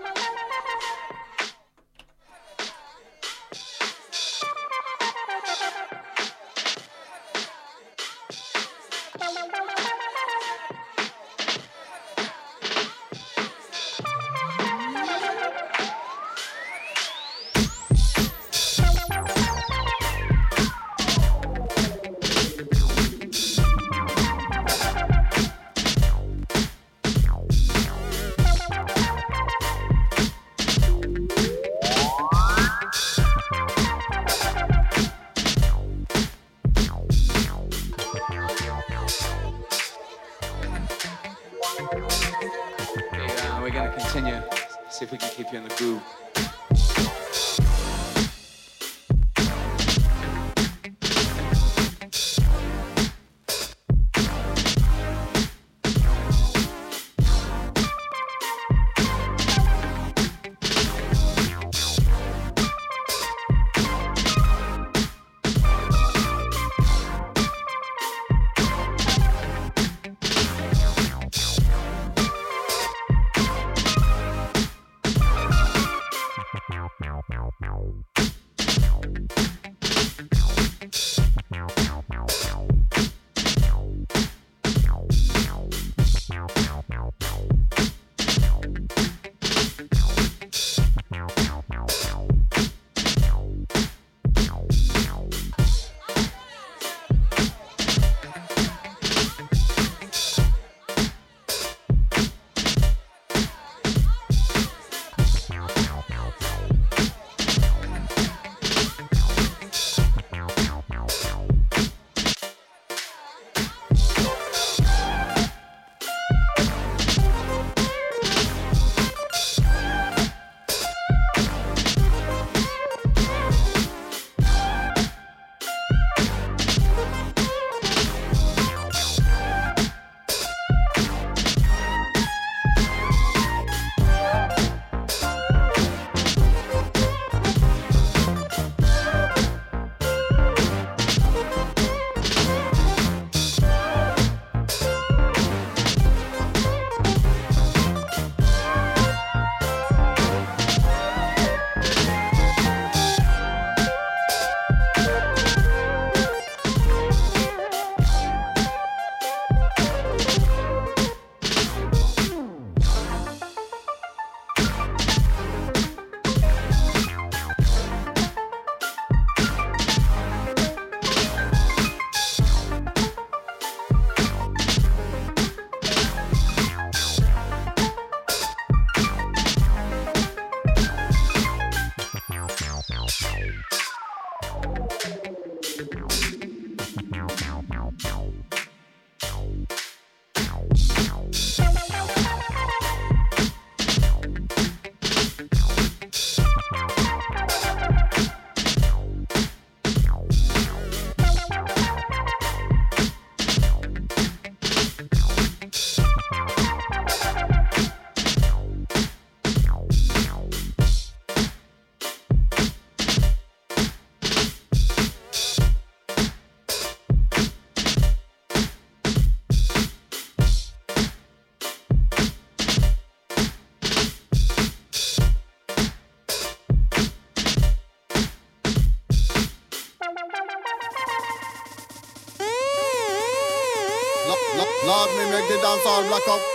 Dance 235.48 235.86
all 235.86 236.02
black 236.08 236.26
up. 236.28 236.49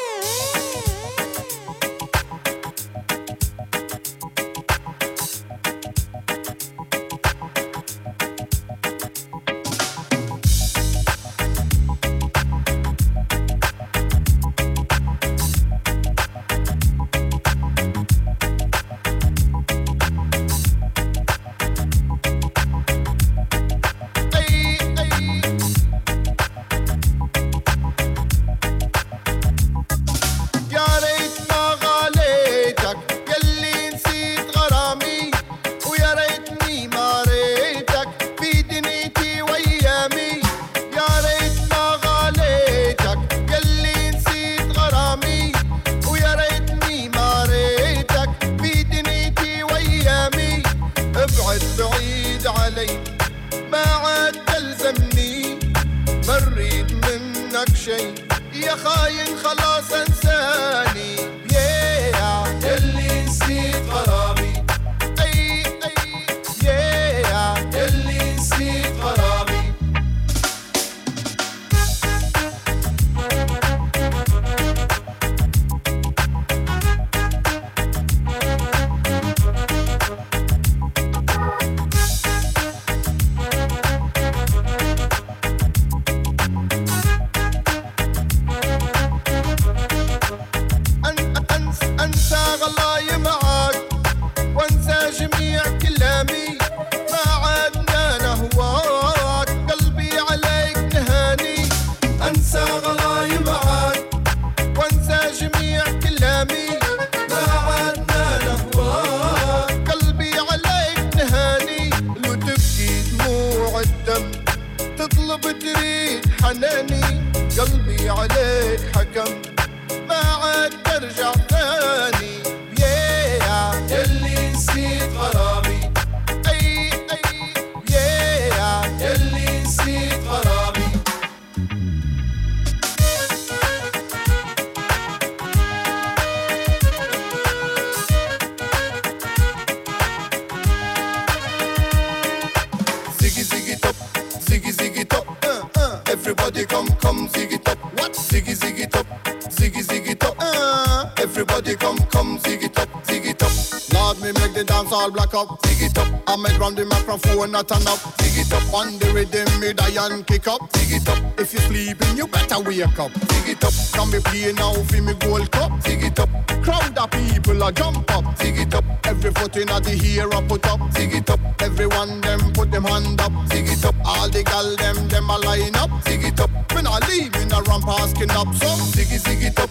Not 157.55 157.69
turn 157.69 157.87
up. 157.87 157.99
Ziggy 158.19 158.43
top. 158.49 158.73
On 158.73 158.99
the 158.99 159.07
rhythm 159.15 159.47
die 159.75 159.95
and 160.03 160.27
kick 160.27 160.47
up. 160.47 160.59
Ziggy 160.73 160.99
top. 161.05 161.39
If 161.39 161.53
you 161.53 161.59
sleeping 161.59 162.17
you 162.17 162.27
better 162.27 162.59
wake 162.59 162.99
up. 162.99 163.11
Ziggy 163.31 163.55
top. 163.55 163.71
Can 163.95 164.11
be 164.11 164.19
play 164.19 164.51
now 164.51 164.73
for 164.73 165.01
me 165.01 165.13
gold 165.23 165.49
cup. 165.51 165.71
Ziggy 165.79 166.13
top. 166.13 166.29
Crowd 166.63 166.97
of 166.97 167.09
people 167.11 167.63
a 167.63 167.71
jump 167.71 168.11
up. 168.11 168.25
Ziggy 168.35 168.69
top. 168.69 168.83
Every 169.07 169.31
foot 169.31 169.55
in 169.55 169.67
the 169.67 169.91
hero 169.95 170.41
put 170.49 170.67
up. 170.67 170.81
Ziggy 170.91 171.23
top. 171.25 171.39
Everyone 171.61 172.19
them 172.19 172.51
put 172.51 172.71
them 172.71 172.83
hand 172.83 173.21
up. 173.21 173.31
Ziggy 173.47 173.81
top. 173.81 173.95
All 174.03 174.27
the 174.27 174.43
gal 174.43 174.75
them 174.75 175.07
them 175.07 175.29
a 175.29 175.37
line 175.37 175.75
up. 175.75 175.91
Ziggy 176.03 176.35
top. 176.35 176.51
Me 176.75 176.81
not 176.81 177.07
leave 177.07 177.31
me 177.35 177.45
not 177.45 177.65
run 177.69 177.81
asking 177.87 178.31
up. 178.31 178.51
So 178.55 178.67
ziggy 178.91 179.17
ziggy 179.23 179.55
top. 179.55 179.69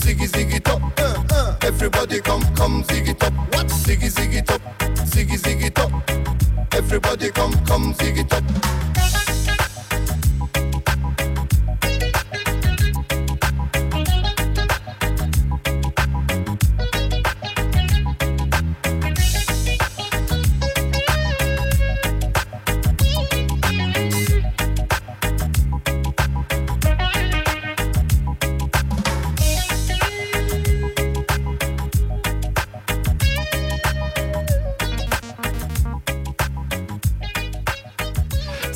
Ziggy 0.00 0.26
ziggy 0.26 0.62
top. 0.64 0.80
Uh, 0.98 1.22
uh. 1.32 1.56
Everybody 1.60 2.20
come 2.20 2.44
come 2.54 2.82
ziggy 2.84 3.12
top. 3.18 3.34
What? 3.52 3.66
Ziggy 3.66 4.08
ziggy 4.08 4.40
top. 4.46 4.62
Ziggy 5.04 5.36
ziggy 5.36 5.74
top. 5.74 6.45
Everybody 6.76 7.30
come 7.30 7.54
come 7.64 7.94
ziggy 7.94 8.28
top. 8.28 8.44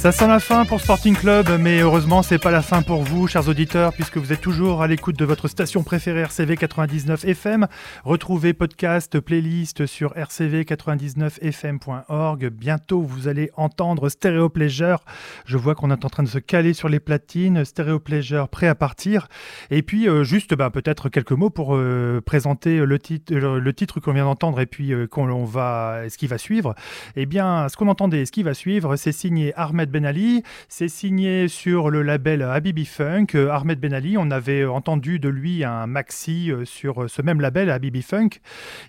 Ça 0.00 0.12
sent 0.12 0.28
la 0.28 0.40
fin 0.40 0.64
pour 0.64 0.80
Sporting 0.80 1.14
Club, 1.14 1.58
mais 1.60 1.80
heureusement, 1.80 2.22
c'est 2.22 2.38
pas 2.38 2.50
la 2.50 2.62
fin 2.62 2.80
pour 2.80 3.02
vous, 3.02 3.26
chers 3.26 3.50
auditeurs, 3.50 3.92
puisque 3.92 4.16
vous 4.16 4.32
êtes 4.32 4.40
toujours 4.40 4.80
à 4.80 4.86
l'écoute 4.86 5.18
de 5.18 5.26
votre 5.26 5.46
station 5.46 5.82
préférée 5.82 6.20
RCV 6.20 6.56
99 6.56 7.26
FM. 7.26 7.66
Retrouvez 8.02 8.54
podcast, 8.54 9.20
playlist 9.20 9.84
sur 9.84 10.14
rcv99fm.org. 10.14 12.48
Bientôt, 12.48 13.02
vous 13.02 13.28
allez 13.28 13.50
entendre 13.58 14.08
Stereo 14.08 14.48
Pleasure. 14.48 15.04
Je 15.44 15.58
vois 15.58 15.74
qu'on 15.74 15.90
est 15.90 16.02
en 16.02 16.08
train 16.08 16.22
de 16.22 16.30
se 16.30 16.38
caler 16.38 16.72
sur 16.72 16.88
les 16.88 16.98
platines. 16.98 17.66
Stereo 17.66 17.98
Pleasure 17.98 18.48
prêt 18.48 18.68
à 18.68 18.74
partir. 18.74 19.28
Et 19.70 19.82
puis, 19.82 20.08
euh, 20.08 20.24
juste, 20.24 20.54
bah, 20.54 20.70
peut-être 20.70 21.10
quelques 21.10 21.32
mots 21.32 21.50
pour 21.50 21.76
euh, 21.76 22.22
présenter 22.24 22.78
le 22.78 22.98
titre, 22.98 23.34
le, 23.34 23.58
le 23.58 23.72
titre 23.74 24.00
qu'on 24.00 24.14
vient 24.14 24.24
d'entendre 24.24 24.60
et 24.60 24.66
puis 24.66 24.94
euh, 24.94 25.06
qu'on 25.06 25.28
on 25.28 25.44
va, 25.44 26.04
ce 26.08 26.16
qui 26.16 26.26
va 26.26 26.38
suivre. 26.38 26.74
Eh 27.16 27.26
bien, 27.26 27.68
ce 27.68 27.76
qu'on 27.76 27.88
entendait, 27.88 28.24
ce 28.24 28.32
qui 28.32 28.42
va 28.42 28.54
suivve, 28.54 28.96
c'est 28.96 29.12
signé 29.12 29.52
Ahmed 29.56 29.89
Ben 29.90 30.04
Ali. 30.04 30.42
C'est 30.68 30.88
signé 30.88 31.48
sur 31.48 31.90
le 31.90 32.02
label 32.02 32.42
Habibi 32.42 32.84
Funk. 32.84 33.26
Euh, 33.34 33.50
Ahmed 33.50 33.80
Ben 33.80 33.92
Ali, 33.92 34.16
on 34.18 34.30
avait 34.30 34.64
entendu 34.64 35.18
de 35.18 35.28
lui 35.28 35.64
un 35.64 35.86
maxi 35.86 36.50
euh, 36.50 36.64
sur 36.64 37.10
ce 37.10 37.22
même 37.22 37.40
label 37.40 37.70
Habibi 37.70 38.02
Funk 38.02 38.40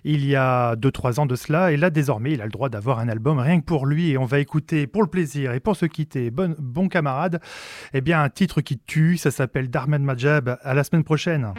il 0.04 0.24
y 0.24 0.36
a 0.36 0.74
2-3 0.76 1.20
ans 1.20 1.26
de 1.26 1.34
cela. 1.34 1.72
Et 1.72 1.76
là, 1.76 1.90
désormais, 1.90 2.32
il 2.32 2.40
a 2.40 2.44
le 2.44 2.50
droit 2.50 2.68
d'avoir 2.68 2.98
un 2.98 3.08
album 3.08 3.38
rien 3.38 3.60
que 3.60 3.64
pour 3.64 3.86
lui. 3.86 4.10
Et 4.10 4.18
on 4.18 4.24
va 4.24 4.38
écouter 4.38 4.86
pour 4.86 5.02
le 5.02 5.08
plaisir 5.08 5.52
et 5.52 5.60
pour 5.60 5.76
se 5.76 5.86
quitter, 5.86 6.30
bon, 6.30 6.54
bon 6.58 6.88
camarade, 6.88 7.40
eh 7.92 8.00
bien, 8.00 8.22
un 8.22 8.28
titre 8.28 8.60
qui 8.60 8.78
tue. 8.78 9.16
Ça 9.16 9.30
s'appelle 9.30 9.70
Darman 9.70 10.02
Majab. 10.02 10.58
À 10.62 10.74
la 10.74 10.84
semaine 10.84 11.04
prochaine. 11.04 11.52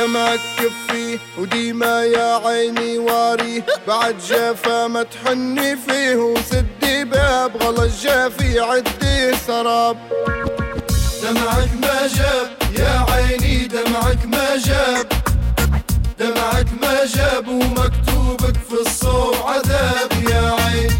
دمعك 0.00 0.40
كفيه 0.58 1.18
وديما 1.38 2.04
يا 2.04 2.40
عيني 2.46 2.98
واريه 2.98 3.66
بعد 3.88 4.16
جافا 4.28 4.86
ما 4.86 5.02
تحني 5.02 5.76
فيه 5.76 6.16
وسدي 6.16 7.04
باب 7.04 7.62
غلا 7.62 7.84
الجافي 7.84 8.60
عدي 8.60 9.36
سراب. 9.46 9.96
دمعك 11.22 11.70
ما 11.82 12.06
جاب 12.16 12.48
يا 12.78 13.06
عيني 13.12 13.66
دمعك 13.66 14.26
ما 14.26 14.56
جاب. 14.56 15.06
دمعك 16.18 16.66
ما 16.82 17.04
جاب 17.14 17.48
ومكتوبك 17.48 18.56
في 18.68 18.80
الصوب 18.86 19.34
عذاب 19.44 20.12
يا 20.30 20.56
عين 20.60 20.90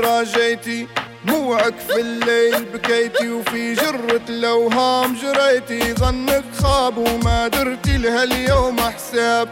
واجد 0.00 0.06
راجيتي 0.06 0.86
موعك 1.24 1.74
في 1.88 2.00
الليل 2.00 2.64
بكيتي 2.64 3.30
وفي 3.30 3.74
جرة 3.74 4.20
الأوهام 4.28 5.16
جريتي. 5.16 5.94
ظنك 5.94 6.44
خاب 6.62 6.98
وما 6.98 7.48
درتي 7.48 7.98
لها 7.98 8.22
اليوم 8.22 8.80
حساب. 8.80 9.48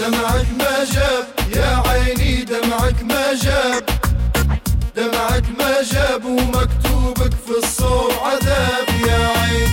دمعك 0.00 0.46
ما 0.58 0.84
جاب 0.84 1.24
يا 1.56 1.82
عيني 1.86 2.44
دمعك 2.44 3.02
ما 3.02 3.34
جاب. 3.34 3.84
دمعك 4.96 5.44
ما 5.58 5.82
جاب 5.82 6.24
ومكتوبك 6.24 7.34
في 7.46 7.64
الصوب 7.64 8.12
عذاب 8.22 8.88
يا 9.06 9.28
عين 9.38 9.68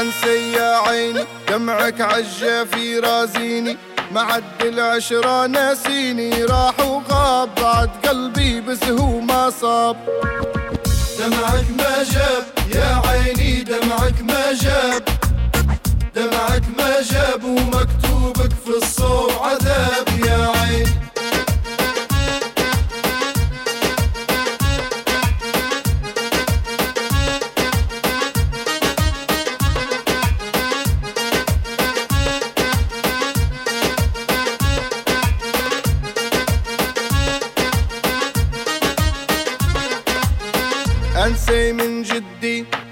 انسى 0.00 0.52
يا 0.52 0.76
عيني 0.76 1.24
دمعك 1.48 2.00
عالجافي 2.00 2.98
رازيني. 2.98 3.76
معد 4.12 4.44
العشرة 4.60 5.46
ناسيني 5.46 6.44
راح 6.44 6.80
وغاب. 6.80 7.54
بعد 7.62 7.90
قلبي 8.08 8.60
بس 8.60 8.84
هو 8.84 9.20
ما 9.20 9.50
صاب. 9.60 9.96
دمعك 11.18 11.66
ما 11.78 12.04
جاب 12.12 12.44
يا 12.74 13.02
عيني 13.06 13.62
دمعك 13.62 14.20
ما 14.22 14.52
جاب. 14.62 15.02
دمعك 16.14 16.62
ما 16.78 17.00
جاب 17.10 17.44
ومكتوبك 17.44 18.52
في 18.64 18.72
الصوب 18.82 19.30
عذاب. 19.40 19.95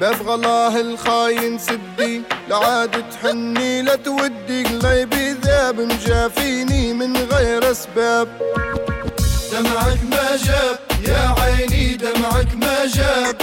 ببغلاه 0.05 0.81
الخاين 0.81 1.59
سدي 1.59 2.23
لعاد 2.49 3.05
تحني 3.11 3.83
لا 3.83 3.97
تودي 3.97 4.65
قلبي 4.65 5.33
ذاب 5.33 5.81
مجافيني 5.81 6.93
من 6.93 7.17
غير 7.17 7.71
أسباب. 7.71 8.29
دمعك 9.53 9.99
ما 10.11 10.37
جاب 10.37 10.79
يا 11.09 11.35
عيني 11.39 11.95
دمعك 11.97 12.55
ما 12.55 12.87
جاب. 12.87 13.37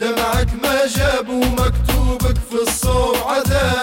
دمعك 0.00 0.48
ما 0.62 0.86
جاب 0.96 1.28
ومكتوبك 1.28 2.38
في 2.50 2.58
الصور 2.68 3.16
عذاب. 3.26 3.75